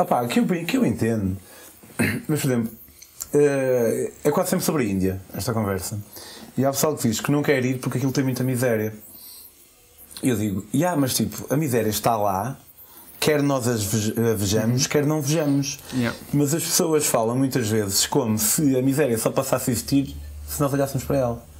Ah 0.00 0.26
que 0.26 0.40
eu, 0.40 0.46
que 0.46 0.76
eu 0.76 0.86
entendo 0.86 1.36
mas, 2.28 2.40
por 2.40 2.50
exemplo, 2.50 2.70
eh, 3.32 4.12
é 4.24 4.30
quase 4.30 4.50
sempre 4.50 4.64
sobre 4.64 4.84
a 4.84 4.86
Índia, 4.86 5.20
esta 5.34 5.52
conversa. 5.52 5.98
E 6.56 6.64
há 6.64 6.70
pessoal 6.70 6.96
que 6.96 7.08
diz 7.08 7.20
que 7.20 7.30
não 7.30 7.42
quer 7.42 7.64
ir 7.64 7.78
porque 7.78 7.98
aquilo 7.98 8.12
tem 8.12 8.24
muita 8.24 8.42
miséria. 8.42 8.92
E 10.22 10.28
eu 10.28 10.36
digo, 10.36 10.66
yeah, 10.74 10.98
mas 11.00 11.14
tipo, 11.14 11.46
a 11.52 11.56
miséria 11.56 11.88
está 11.88 12.16
lá, 12.16 12.56
quer 13.18 13.42
nós 13.42 13.66
a 13.66 13.72
vejamos, 14.34 14.82
uhum. 14.82 14.88
quer 14.88 15.06
não 15.06 15.22
vejamos. 15.22 15.78
Yeah. 15.94 16.16
Mas 16.32 16.54
as 16.54 16.62
pessoas 16.62 17.06
falam 17.06 17.36
muitas 17.36 17.68
vezes 17.68 18.06
como 18.06 18.38
se 18.38 18.76
a 18.76 18.82
miséria 18.82 19.16
só 19.16 19.30
passasse 19.30 19.70
a 19.70 19.72
existir 19.72 20.16
se 20.46 20.60
nós 20.60 20.72
olhássemos 20.72 21.04
para 21.04 21.16
ela. 21.16 21.50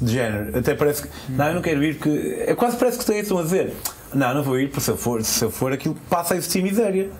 De 0.00 0.12
género. 0.12 0.58
Até 0.58 0.74
parece 0.74 1.02
que. 1.02 1.08
Uhum. 1.08 1.36
Não, 1.36 1.48
eu 1.48 1.54
não 1.54 1.62
quero 1.62 1.82
ir 1.82 1.96
porque. 1.96 2.44
É 2.46 2.54
quase 2.54 2.76
parece 2.76 2.98
que 2.98 3.12
estão 3.12 3.38
a 3.38 3.42
dizer. 3.42 3.74
Não, 4.14 4.34
não 4.34 4.42
vou 4.42 4.60
ir 4.60 4.68
porque 4.68 4.82
se 4.82 4.90
eu 4.90 4.96
for, 4.96 5.24
se 5.24 5.42
eu 5.42 5.50
for 5.50 5.72
aquilo 5.72 5.96
passa 6.08 6.34
a 6.34 6.36
existir 6.36 6.62
miséria. 6.62 7.10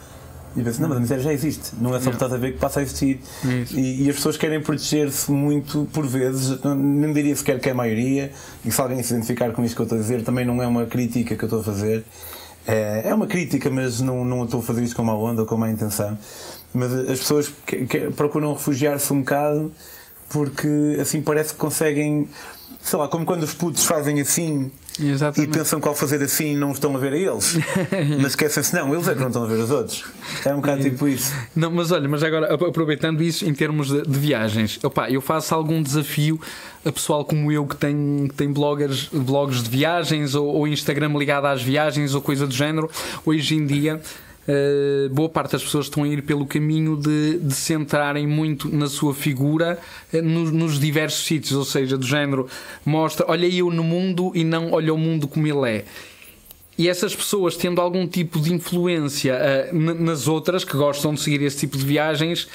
E 0.57 0.63
penso, 0.63 0.81
não, 0.81 0.89
mas 0.89 0.97
a 0.97 1.01
miséria 1.01 1.23
já 1.23 1.33
existe, 1.33 1.73
não 1.79 1.95
é 1.95 2.01
só 2.01 2.09
que 2.09 2.17
estás 2.17 2.33
a 2.33 2.39
ver 2.39 2.53
que 2.53 2.59
passa 2.59 2.81
a 2.81 2.83
existir. 2.83 3.21
E, 3.75 4.05
e, 4.05 4.11
as 4.11 4.17
pessoas 4.17 4.39
querem 4.39 4.61
proteger-se 4.61 5.31
muito, 5.31 5.87
por 5.93 6.07
vezes, 6.07 6.61
não, 6.63 6.75
não 6.75 7.13
diria 7.13 7.37
sequer 7.37 7.61
que 7.61 7.69
é 7.69 7.73
a 7.73 7.75
maioria, 7.75 8.33
e 8.65 8.71
se 8.71 8.81
alguém 8.81 9.03
se 9.03 9.13
identificar 9.13 9.53
com 9.53 9.63
isto 9.63 9.77
que 9.77 9.83
eu 9.83 9.85
estou 9.85 9.99
a 9.99 10.01
dizer, 10.01 10.23
também 10.23 10.47
não 10.47 10.63
é 10.63 10.67
uma 10.67 10.87
crítica 10.87 11.37
que 11.37 11.45
eu 11.45 11.47
estou 11.47 11.61
a 11.61 11.63
fazer. 11.63 12.05
É, 12.67 13.11
é 13.11 13.15
uma 13.15 13.27
crítica, 13.27 13.69
mas 13.69 14.01
não, 14.01 14.25
não 14.25 14.45
estou 14.45 14.61
a 14.61 14.63
fazer 14.63 14.83
isto 14.83 14.97
com 14.97 15.05
má 15.05 15.15
onda 15.15 15.43
ou 15.43 15.47
com 15.47 15.57
má 15.57 15.71
intenção. 15.71 16.19
Mas 16.73 16.93
as 16.93 17.19
pessoas 17.21 17.53
que, 17.67 17.87
que 17.87 17.99
procuram 18.11 18.55
refugiar-se 18.55 19.13
um 19.13 19.21
bocado 19.21 19.71
porque 20.29 20.97
assim 21.01 21.21
parece 21.23 21.53
que 21.53 21.59
conseguem, 21.59 22.29
sei 22.81 22.99
lá, 22.99 23.09
como 23.09 23.25
quando 23.25 23.43
os 23.43 23.55
putos 23.55 23.85
fazem 23.85 24.21
assim 24.21 24.71
Exatamente. 25.01 25.51
E 25.51 25.59
pensam 25.59 25.81
que 25.81 25.89
ao 25.89 25.95
fazer 25.95 26.23
assim 26.23 26.57
não 26.57 26.73
estão 26.73 26.95
a 26.97 26.99
ver 26.99 27.13
a 27.13 27.17
eles. 27.17 27.59
mas 28.21 28.33
esquecem-se, 28.33 28.75
não, 28.75 28.93
eles 28.95 29.07
é 29.09 29.15
que 29.15 29.21
não 29.21 29.29
estão 29.29 29.45
a 29.45 29.47
ver 29.47 29.59
os 29.59 29.71
outros. 29.71 30.05
É 30.45 30.53
um 30.53 30.57
bocado 30.57 30.83
tipo 30.83 31.07
isso. 31.07 31.33
Não, 31.55 31.71
mas 31.71 31.91
olha, 31.91 32.09
mas 32.09 32.23
agora 32.23 32.55
aproveitando 32.55 33.23
isso 33.23 33.45
em 33.45 33.53
termos 33.53 33.89
de, 33.89 34.03
de 34.03 34.19
viagens, 34.19 34.79
opa, 34.83 35.11
eu 35.11 35.21
faço 35.21 35.55
algum 35.55 35.83
desafio 35.83 36.41
a 36.85 36.93
pessoal 36.93 37.25
como 37.25 37.51
eu 37.51 37.67
que 37.67 37.77
tem, 37.77 38.27
que 38.29 38.35
tem 38.35 38.51
bloggers, 38.51 39.09
blogs 39.13 39.63
de 39.63 39.69
viagens 39.69 40.35
ou, 40.35 40.47
ou 40.47 40.69
Instagram 40.69 41.13
ligado 41.19 41.47
às 41.47 41.63
viagens 41.63 42.15
ou 42.15 42.23
coisa 42.23 42.47
do 42.47 42.55
género. 42.55 42.91
Hoje 43.25 43.55
em 43.55 43.67
dia 43.67 44.01
Uh, 44.49 45.09
boa 45.09 45.29
parte 45.29 45.53
das 45.53 45.65
pessoas 45.65 45.87
estão 45.87 46.05
a 46.05 46.09
ir 46.09 46.23
pelo 46.23 46.47
caminho 46.47 46.97
de, 46.97 47.39
de 47.39 47.53
centrarem 47.53 48.29
muito 48.29 48.69
na 48.69 48.89
sua 48.89 49.13
figura 49.13 49.77
uh, 50.13 50.23
nos, 50.23 50.53
nos, 50.53 50.79
diversos 50.79 51.27
sítios, 51.27 51.53
ou 51.53 51.65
seja, 51.65 51.99
do 51.99 52.07
género 52.07 52.49
mostra, 52.85 53.27
olha 53.29 53.47
eu 53.47 53.73
no 53.73 53.83
mundo 53.83 54.31
e 54.37 54.45
não 54.45 54.71
olha 54.71 54.95
o 54.95 54.99
mundo 54.99 55.27
como 55.27 55.49
ele 55.49 55.69
é. 55.69 55.85
E 56.79 56.89
essas 56.89 57.17
pessoas 57.17 57.57
tendo 57.57 57.81
algum 57.81 58.07
tipo 58.07 58.39
de 58.39 58.55
influência 58.55 59.37
uh, 59.73 59.77
nas 59.77 60.29
outras 60.29 60.63
que 60.63 60.77
gostam 60.77 61.13
de 61.13 61.21
seguir 61.21 61.43
esse 61.43 61.59
tipo 61.59 61.77
de 61.77 61.85
viagens, 61.85 62.47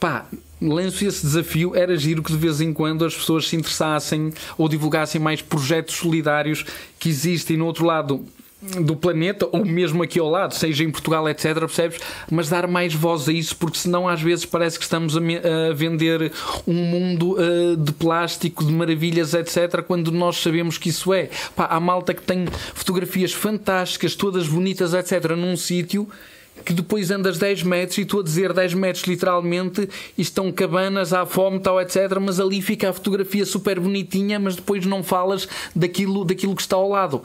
pá, 0.00 0.26
lanço 0.60 1.04
esse 1.04 1.22
desafio, 1.22 1.76
era 1.76 1.96
giro 1.96 2.24
que 2.24 2.32
de 2.32 2.38
vez 2.38 2.60
em 2.60 2.72
quando 2.72 3.04
as 3.04 3.14
pessoas 3.14 3.46
se 3.46 3.54
interessassem 3.54 4.32
ou 4.58 4.68
divulgassem 4.68 5.20
mais 5.20 5.40
projetos 5.42 5.94
solidários 5.94 6.64
que 6.98 7.08
existem 7.08 7.56
no 7.56 7.66
outro 7.66 7.84
lado 7.84 8.26
do 8.62 8.96
planeta, 8.96 9.46
ou 9.52 9.64
mesmo 9.64 10.02
aqui 10.02 10.18
ao 10.18 10.30
lado, 10.30 10.54
seja 10.54 10.82
em 10.82 10.90
Portugal, 10.90 11.28
etc., 11.28 11.58
percebes? 11.58 12.00
Mas 12.30 12.48
dar 12.48 12.66
mais 12.66 12.94
voz 12.94 13.28
a 13.28 13.32
isso, 13.32 13.54
porque 13.56 13.78
senão 13.78 14.08
às 14.08 14.20
vezes 14.22 14.46
parece 14.46 14.78
que 14.78 14.84
estamos 14.84 15.16
a, 15.16 15.20
a 15.20 15.74
vender 15.74 16.32
um 16.66 16.74
mundo 16.74 17.36
uh, 17.38 17.76
de 17.76 17.92
plástico, 17.92 18.64
de 18.64 18.72
maravilhas, 18.72 19.34
etc., 19.34 19.82
quando 19.82 20.10
nós 20.10 20.38
sabemos 20.38 20.78
que 20.78 20.88
isso 20.88 21.12
é. 21.12 21.28
Pá, 21.54 21.66
há 21.66 21.78
malta 21.78 22.14
que 22.14 22.22
tem 22.22 22.46
fotografias 22.74 23.32
fantásticas, 23.32 24.14
todas 24.14 24.48
bonitas, 24.48 24.94
etc., 24.94 25.36
num 25.36 25.56
sítio 25.56 26.08
que 26.64 26.72
depois 26.72 27.10
andas 27.10 27.38
10 27.38 27.62
metros 27.62 27.98
e 27.98 28.02
estou 28.02 28.20
a 28.20 28.22
dizer 28.22 28.52
10 28.52 28.74
metros 28.74 29.04
literalmente 29.04 29.88
e 30.16 30.22
estão 30.22 30.50
cabanas 30.50 31.12
à 31.12 31.24
fome, 31.24 31.60
tal, 31.60 31.80
etc. 31.80 32.18
Mas 32.20 32.40
ali 32.40 32.60
fica 32.60 32.90
a 32.90 32.92
fotografia 32.92 33.44
super 33.46 33.78
bonitinha, 33.78 34.38
mas 34.38 34.56
depois 34.56 34.84
não 34.84 35.02
falas 35.02 35.48
daquilo, 35.74 36.24
daquilo 36.24 36.54
que 36.54 36.62
está 36.62 36.76
ao 36.76 36.88
lado. 36.88 37.22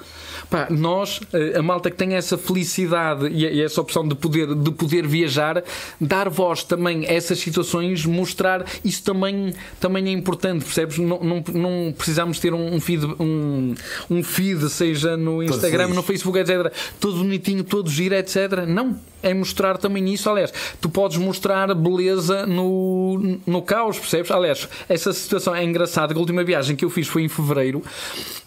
Pá, 0.50 0.68
nós, 0.70 1.20
eh, 1.34 1.58
a 1.58 1.62
malta 1.62 1.90
que 1.90 1.98
tem 1.98 2.14
essa 2.14 2.38
felicidade 2.38 3.28
e 3.30 3.62
essa 3.62 3.82
opção 3.82 4.08
de 4.08 4.16
poder, 4.16 4.54
de 4.54 4.72
poder 4.72 5.08
viajar, 5.08 5.64
dar 6.00 6.30
voz 6.30 6.64
também 6.64 7.06
a 7.08 7.14
essas 7.14 7.40
situações, 7.40 8.06
mostrar 8.06 8.66
isso 8.84 9.04
também, 9.04 9.54
também 9.80 10.10
é 10.10 10.12
importante, 10.12 10.66
percebes? 10.66 10.98
Não, 10.98 11.20
não, 11.20 11.44
não 11.54 11.94
precisamos 11.98 12.40
ter 12.40 12.54
um 12.54 12.80
feed, 12.80 13.06
um, 13.20 13.74
um 14.10 14.24
feed, 14.24 14.70
seja 14.70 15.18
no 15.18 15.42
Instagram, 15.42 15.90
no 15.90 16.04
Facebook, 16.04 16.38
etc. 16.38 16.72
Todo 17.00 17.18
bonitinho, 17.18 17.64
todo 17.64 17.90
giro, 17.90 18.16
etc. 18.16 18.66
Não 18.68 19.00
é 19.22 19.34
mostrar 19.34 19.78
também 19.78 20.12
isso. 20.14 20.30
Aliás, 20.30 20.54
tu 20.80 20.90
podes 20.90 21.18
mostrar 21.18 21.74
beleza 21.74 22.46
no, 22.46 23.40
no 23.46 23.62
caos, 23.62 24.00
percebes? 24.00 24.32
Aliás, 24.32 24.68
essa 24.88 25.14
situação 25.14 25.56
é 25.56 25.64
engraçada. 25.64 26.14
A 26.14 26.18
última 26.18 26.44
viagem 26.44 26.76
que 26.76 26.86
eu 26.86 26.90
fiz 26.90 27.08
foi 27.08 27.24
em 27.24 27.30
fevereiro. 27.30 27.84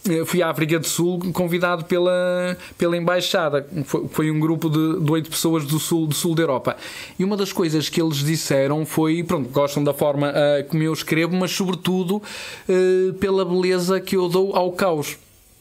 Eh, 0.08 0.24
fui 0.24 0.42
à 0.42 0.50
África 0.50 0.78
do 0.78 0.86
Sul, 0.86 1.18
convidado 1.32 1.84
pela, 1.84 2.56
pela 2.76 2.96
Embaixada. 2.96 3.66
Foi, 3.84 4.06
foi 4.08 4.30
um 4.30 4.38
grupo 4.38 4.68
de, 4.68 5.00
de 5.00 5.10
oito 5.10 5.30
pessoas 5.30 5.64
do 5.64 5.78
sul, 5.78 6.06
do 6.06 6.14
sul 6.14 6.34
da 6.34 6.42
Europa. 6.42 6.76
E 7.18 7.24
uma 7.24 7.36
das 7.36 7.52
coisas 7.52 7.88
que 7.88 8.00
eles 8.00 8.18
disseram 8.18 8.84
foi: 8.84 9.22
pronto, 9.22 9.48
gostam 9.48 9.82
da 9.82 9.94
forma 9.94 10.30
uh, 10.30 10.64
como 10.68 10.82
eu 10.82 10.92
escrevo, 10.92 11.34
mas 11.34 11.52
sobretudo 11.52 12.16
uh, 12.16 13.14
pela 13.14 13.44
beleza 13.44 14.00
que 14.00 14.16
eu 14.16 14.28
dou 14.28 14.54
ao 14.54 14.72
caos. 14.72 15.16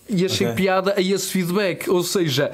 E 0.09 0.25
achei 0.25 0.47
okay. 0.47 0.57
piada 0.57 0.93
a 0.97 1.01
esse 1.01 1.27
feedback. 1.27 1.89
Ou 1.89 2.03
seja, 2.03 2.51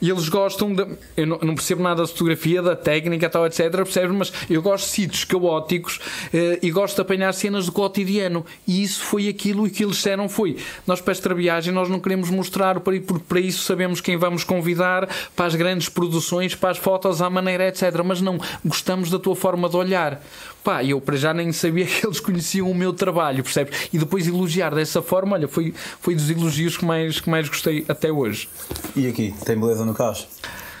e 0.00 0.10
eles 0.10 0.28
gostam 0.28 0.74
de. 0.74 0.86
Eu 1.16 1.26
não, 1.26 1.54
percebo 1.54 1.82
nada 1.82 2.02
da 2.02 2.08
fotografia, 2.08 2.60
da 2.60 2.76
técnica, 2.76 3.28
tal, 3.30 3.46
etc. 3.46 3.70
Percebes? 3.70 4.16
Mas 4.16 4.32
eu 4.50 4.60
gosto 4.60 4.86
de 4.86 4.90
sítios 4.92 5.24
caóticos 5.24 6.00
eh, 6.32 6.58
e 6.62 6.70
gosto 6.70 6.96
de 6.96 7.02
apanhar 7.02 7.32
cenas 7.32 7.66
do 7.66 7.72
cotidiano. 7.72 8.44
E 8.66 8.82
isso 8.82 9.02
foi 9.02 9.28
aquilo 9.28 9.68
que 9.70 9.84
eles 9.84 9.96
disseram: 9.96 10.28
foi. 10.28 10.56
Nós, 10.86 11.00
para 11.00 11.12
esta 11.12 11.34
viagem, 11.34 11.72
nós 11.72 11.88
não 11.88 11.98
queremos 11.98 12.30
mostrar, 12.30 12.80
porque 12.80 13.00
para 13.26 13.40
isso 13.40 13.62
sabemos 13.64 14.00
quem 14.00 14.16
vamos 14.16 14.44
convidar, 14.44 15.08
para 15.34 15.46
as 15.46 15.54
grandes 15.54 15.88
produções, 15.88 16.54
para 16.54 16.70
as 16.70 16.78
fotos 16.78 17.22
à 17.22 17.30
maneira, 17.30 17.68
etc. 17.68 18.02
Mas 18.04 18.20
não, 18.20 18.38
gostamos 18.64 19.10
da 19.10 19.18
tua 19.18 19.34
forma 19.34 19.68
de 19.68 19.76
olhar. 19.76 20.20
Pá, 20.66 20.82
eu 20.82 21.00
para 21.00 21.16
já 21.16 21.32
nem 21.32 21.52
sabia 21.52 21.86
que 21.86 22.04
eles 22.04 22.18
conheciam 22.18 22.68
o 22.68 22.74
meu 22.74 22.92
trabalho, 22.92 23.44
percebes? 23.44 23.88
E 23.92 23.98
depois 23.98 24.26
elogiar 24.26 24.74
dessa 24.74 25.00
forma, 25.00 25.36
olha, 25.36 25.46
foi, 25.46 25.72
foi 26.00 26.16
dos 26.16 26.28
elogios 26.28 26.76
que 26.76 26.84
mais, 26.84 27.20
que 27.20 27.30
mais 27.30 27.48
gostei 27.48 27.84
até 27.86 28.10
hoje. 28.10 28.48
E 28.96 29.06
aqui, 29.06 29.32
tem 29.44 29.56
beleza 29.56 29.84
no 29.84 29.94
caos? 29.94 30.26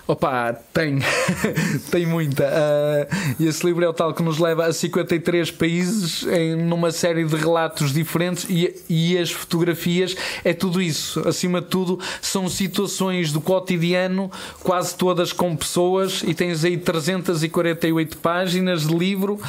Opa, 0.08 0.52
tem, 0.72 1.00
tem 1.90 2.06
muita. 2.06 2.44
Uh, 2.44 3.42
esse 3.42 3.66
livro 3.66 3.84
é 3.84 3.88
o 3.88 3.92
tal 3.92 4.14
que 4.14 4.22
nos 4.22 4.38
leva 4.38 4.66
a 4.66 4.72
53 4.72 5.50
países 5.50 6.24
em 6.28 6.54
numa 6.54 6.92
série 6.92 7.24
de 7.24 7.34
relatos 7.34 7.92
diferentes 7.92 8.46
e, 8.48 8.72
e 8.88 9.18
as 9.18 9.32
fotografias 9.32 10.14
é 10.44 10.52
tudo 10.52 10.80
isso. 10.80 11.28
Acima 11.28 11.60
de 11.60 11.66
tudo, 11.66 11.98
são 12.22 12.48
situações 12.48 13.32
do 13.32 13.40
cotidiano, 13.40 14.30
quase 14.62 14.94
todas 14.94 15.32
com 15.32 15.56
pessoas, 15.56 16.22
e 16.24 16.32
tens 16.34 16.64
aí 16.64 16.76
348 16.76 18.18
páginas 18.18 18.86
de 18.86 18.94
livro 18.94 19.40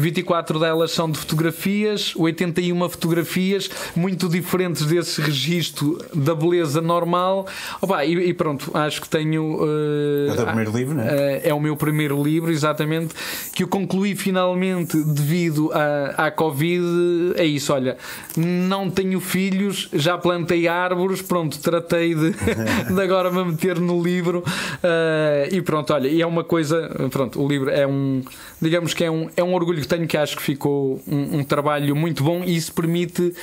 24 0.00 0.58
delas 0.58 0.90
são 0.92 1.10
de 1.10 1.18
fotografias, 1.18 2.14
81 2.16 2.88
fotografias, 2.88 3.70
muito 3.94 4.28
diferentes 4.28 4.84
desse 4.86 5.20
registro 5.20 5.98
da 6.14 6.34
beleza 6.34 6.80
normal. 6.80 7.46
Opa, 7.80 8.04
e, 8.04 8.14
e 8.14 8.34
pronto, 8.34 8.70
acho 8.74 9.00
que 9.00 9.08
tenho. 9.08 9.62
Uh, 9.62 10.28
é 10.28 10.32
o 10.32 10.36
teu 10.36 10.46
primeiro 10.46 10.72
livro, 10.76 10.94
não 10.94 11.02
é? 11.02 11.06
Uh, 11.06 11.40
é 11.44 11.54
o 11.54 11.60
meu 11.60 11.76
primeiro 11.76 12.22
livro, 12.22 12.50
exatamente, 12.50 13.14
que 13.54 13.62
eu 13.62 13.68
concluí 13.68 14.16
finalmente 14.16 14.96
devido 14.96 15.70
à, 15.72 16.26
à 16.26 16.30
Covid. 16.30 17.34
É 17.36 17.44
isso, 17.44 17.72
olha, 17.72 17.96
não 18.36 18.90
tenho 18.90 19.20
filhos, 19.20 19.88
já 19.92 20.16
plantei 20.16 20.66
árvores, 20.66 21.22
pronto, 21.22 21.58
tratei 21.58 22.14
de, 22.14 22.30
de 22.94 23.02
agora 23.02 23.30
me 23.30 23.44
meter 23.44 23.78
no 23.78 24.02
livro. 24.02 24.38
Uh, 24.40 25.54
e 25.54 25.60
pronto, 25.60 25.92
olha, 25.92 26.08
e 26.08 26.22
é 26.22 26.26
uma 26.26 26.44
coisa, 26.44 26.88
pronto, 27.10 27.42
o 27.42 27.46
livro 27.46 27.70
é 27.70 27.86
um, 27.86 28.22
digamos 28.60 28.94
que 28.94 29.04
é 29.04 29.10
um, 29.10 29.28
é 29.36 29.42
um 29.42 29.54
orgulho 29.54 29.80
tenho 29.90 30.06
que 30.06 30.16
acho 30.16 30.36
que 30.36 30.42
ficou 30.42 31.02
um, 31.06 31.38
um 31.38 31.44
trabalho 31.44 31.96
muito 31.96 32.22
bom 32.22 32.44
e 32.44 32.56
isso 32.56 32.72
permite, 32.72 33.34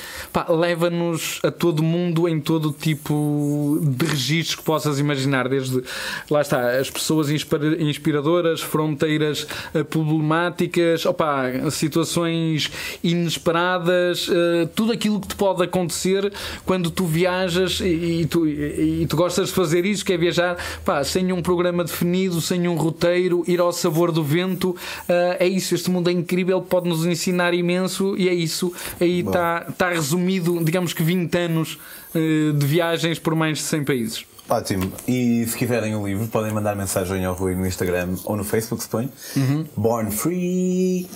leva-nos 0.48 1.40
a 1.44 1.50
todo 1.50 1.82
mundo 1.82 2.26
em 2.26 2.40
todo 2.40 2.72
tipo 2.72 3.78
de 3.82 4.06
registros 4.06 4.56
que 4.56 4.62
possas 4.62 4.98
imaginar, 4.98 5.46
desde 5.46 5.82
lá 6.30 6.40
está, 6.40 6.78
as 6.78 6.90
pessoas 6.90 7.28
inspiradoras, 7.30 8.62
fronteiras 8.62 9.46
eh, 9.74 9.82
problemáticas, 9.82 11.04
opa, 11.04 11.70
situações 11.70 12.70
inesperadas, 13.04 14.28
uh, 14.28 14.66
tudo 14.74 14.92
aquilo 14.92 15.20
que 15.20 15.28
te 15.28 15.36
pode 15.36 15.62
acontecer 15.62 16.32
quando 16.64 16.90
tu 16.90 17.04
viajas 17.04 17.80
e, 17.80 18.22
e, 18.22 18.26
tu, 18.26 18.46
e, 18.46 19.02
e, 19.02 19.06
tu 19.06 19.16
gostas 19.16 19.48
de 19.48 19.54
fazer 19.54 19.84
isso, 19.84 20.02
que 20.02 20.14
é 20.14 20.16
viajar 20.16 20.56
pá, 20.82 21.04
sem 21.04 21.30
um 21.30 21.42
programa 21.42 21.84
definido, 21.84 22.40
sem 22.40 22.66
um 22.66 22.74
roteiro, 22.74 23.44
ir 23.46 23.60
ao 23.60 23.72
sabor 23.72 24.10
do 24.12 24.24
vento. 24.24 24.70
Uh, 24.70 25.36
é 25.38 25.46
isso, 25.46 25.74
este 25.74 25.90
mundo 25.90 26.08
é 26.08 26.12
incrível 26.28 26.60
pode 26.60 26.88
nos 26.88 27.06
ensinar 27.06 27.54
imenso 27.54 28.14
e 28.18 28.28
é 28.28 28.34
isso. 28.34 28.70
Aí 29.00 29.20
está 29.20 29.60
tá 29.76 29.88
resumido, 29.88 30.62
digamos 30.62 30.92
que 30.92 31.02
20 31.02 31.34
anos 31.38 31.78
uh, 32.14 32.52
de 32.52 32.66
viagens 32.66 33.18
por 33.18 33.34
mais 33.34 33.58
de 33.58 33.64
100 33.64 33.84
países. 33.84 34.26
Ótimo. 34.48 34.92
E 35.06 35.46
se 35.46 35.56
quiserem 35.56 35.94
o 35.94 36.06
livro, 36.06 36.26
podem 36.28 36.52
mandar 36.52 36.74
mensagem 36.76 37.24
ao 37.24 37.34
Rui 37.34 37.54
no 37.54 37.66
Instagram 37.66 38.14
ou 38.24 38.36
no 38.36 38.44
Facebook, 38.44 38.82
se 38.82 38.88
põe. 38.88 39.10
Uhum. 39.36 39.64
Born 39.76 40.10
Free. 40.10 41.08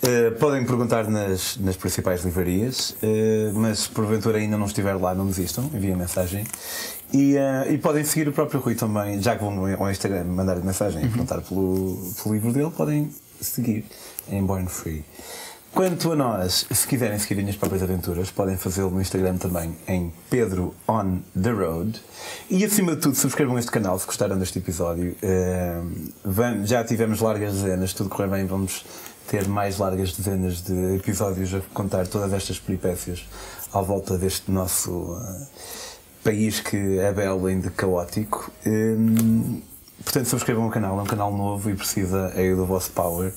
Uh, 0.00 0.30
podem 0.38 0.64
perguntar 0.64 1.08
nas, 1.10 1.56
nas 1.56 1.76
principais 1.76 2.24
livrarias, 2.24 2.90
uh, 3.02 3.52
mas 3.54 3.80
se 3.80 3.88
porventura 3.88 4.38
ainda 4.38 4.56
não 4.56 4.66
estiver 4.66 4.94
lá, 4.94 5.12
não 5.12 5.26
desistam, 5.26 5.68
enviem 5.74 5.96
mensagem. 5.96 6.44
E, 7.12 7.34
uh, 7.34 7.72
e 7.72 7.78
podem 7.78 8.04
seguir 8.04 8.28
o 8.28 8.32
próprio 8.32 8.60
Rui 8.60 8.76
também, 8.76 9.20
já 9.20 9.34
que 9.34 9.42
vão 9.42 9.66
ao 9.76 9.90
Instagram 9.90 10.22
mandar 10.24 10.54
mensagem 10.56 11.00
uhum. 11.00 11.06
e 11.06 11.10
perguntar 11.10 11.40
pelo, 11.40 12.12
pelo 12.22 12.34
livro 12.34 12.52
dele, 12.52 12.70
podem 12.70 13.10
seguir 13.40 13.84
em 14.28 14.44
Born 14.44 14.68
Free. 14.68 15.04
Quanto 15.72 16.10
a 16.12 16.16
nós, 16.16 16.66
se 16.70 16.86
quiserem 16.86 17.18
seguir 17.18 17.34
as 17.34 17.40
minhas 17.40 17.56
próprias 17.56 17.82
aventuras, 17.82 18.30
podem 18.30 18.56
fazê-lo 18.56 18.90
no 18.90 19.00
Instagram 19.00 19.36
também, 19.36 19.76
em 19.86 20.12
Pedro 20.30 20.74
on 20.88 21.18
the 21.40 21.50
Road. 21.50 22.00
E 22.50 22.64
acima 22.64 22.96
de 22.96 23.02
tudo, 23.02 23.14
subscrevam 23.14 23.58
este 23.58 23.70
canal 23.70 23.98
se 23.98 24.06
gostaram 24.06 24.38
deste 24.38 24.58
episódio. 24.58 25.14
Uh, 25.22 26.66
já 26.66 26.82
tivemos 26.82 27.20
largas 27.20 27.52
dezenas, 27.52 27.92
tudo 27.92 28.08
correr 28.08 28.28
bem, 28.28 28.46
vamos 28.46 28.84
ter 29.28 29.46
mais 29.46 29.78
largas 29.78 30.12
dezenas 30.14 30.62
de 30.62 30.96
episódios 30.96 31.54
a 31.54 31.60
contar 31.74 32.06
todas 32.06 32.32
estas 32.32 32.58
peripécias 32.58 33.28
à 33.72 33.82
volta 33.82 34.16
deste 34.16 34.50
nosso 34.50 34.90
uh, 34.90 35.46
país 36.24 36.60
que 36.60 36.98
é 36.98 37.12
belo 37.12 37.46
ainda 37.46 37.70
caótico. 37.70 38.50
Um, 38.66 39.60
portanto, 40.02 40.26
subscrevam 40.26 40.66
o 40.66 40.70
canal, 40.70 40.98
é 40.98 41.02
um 41.02 41.06
canal 41.06 41.32
novo 41.32 41.70
e 41.70 41.74
precisa 41.74 42.32
aí 42.34 42.54
do 42.54 42.66
vosso 42.66 42.90
power. 42.92 43.32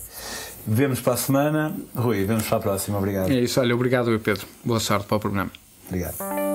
Vemos 0.66 1.02
para 1.02 1.14
a 1.14 1.18
semana. 1.18 1.76
Rui, 1.96 2.24
vemos 2.26 2.46
para 2.48 2.58
a 2.58 2.62
próxima. 2.62 2.98
Obrigado. 2.98 3.32
É 3.32 3.40
isso. 3.40 3.60
Olha, 3.60 3.74
obrigado, 3.74 4.20
Pedro. 4.20 4.46
Boa 4.64 4.80
sorte 4.80 5.08
para 5.08 5.18
o 5.18 5.20
programa. 5.20 5.52
Obrigado. 5.88 6.51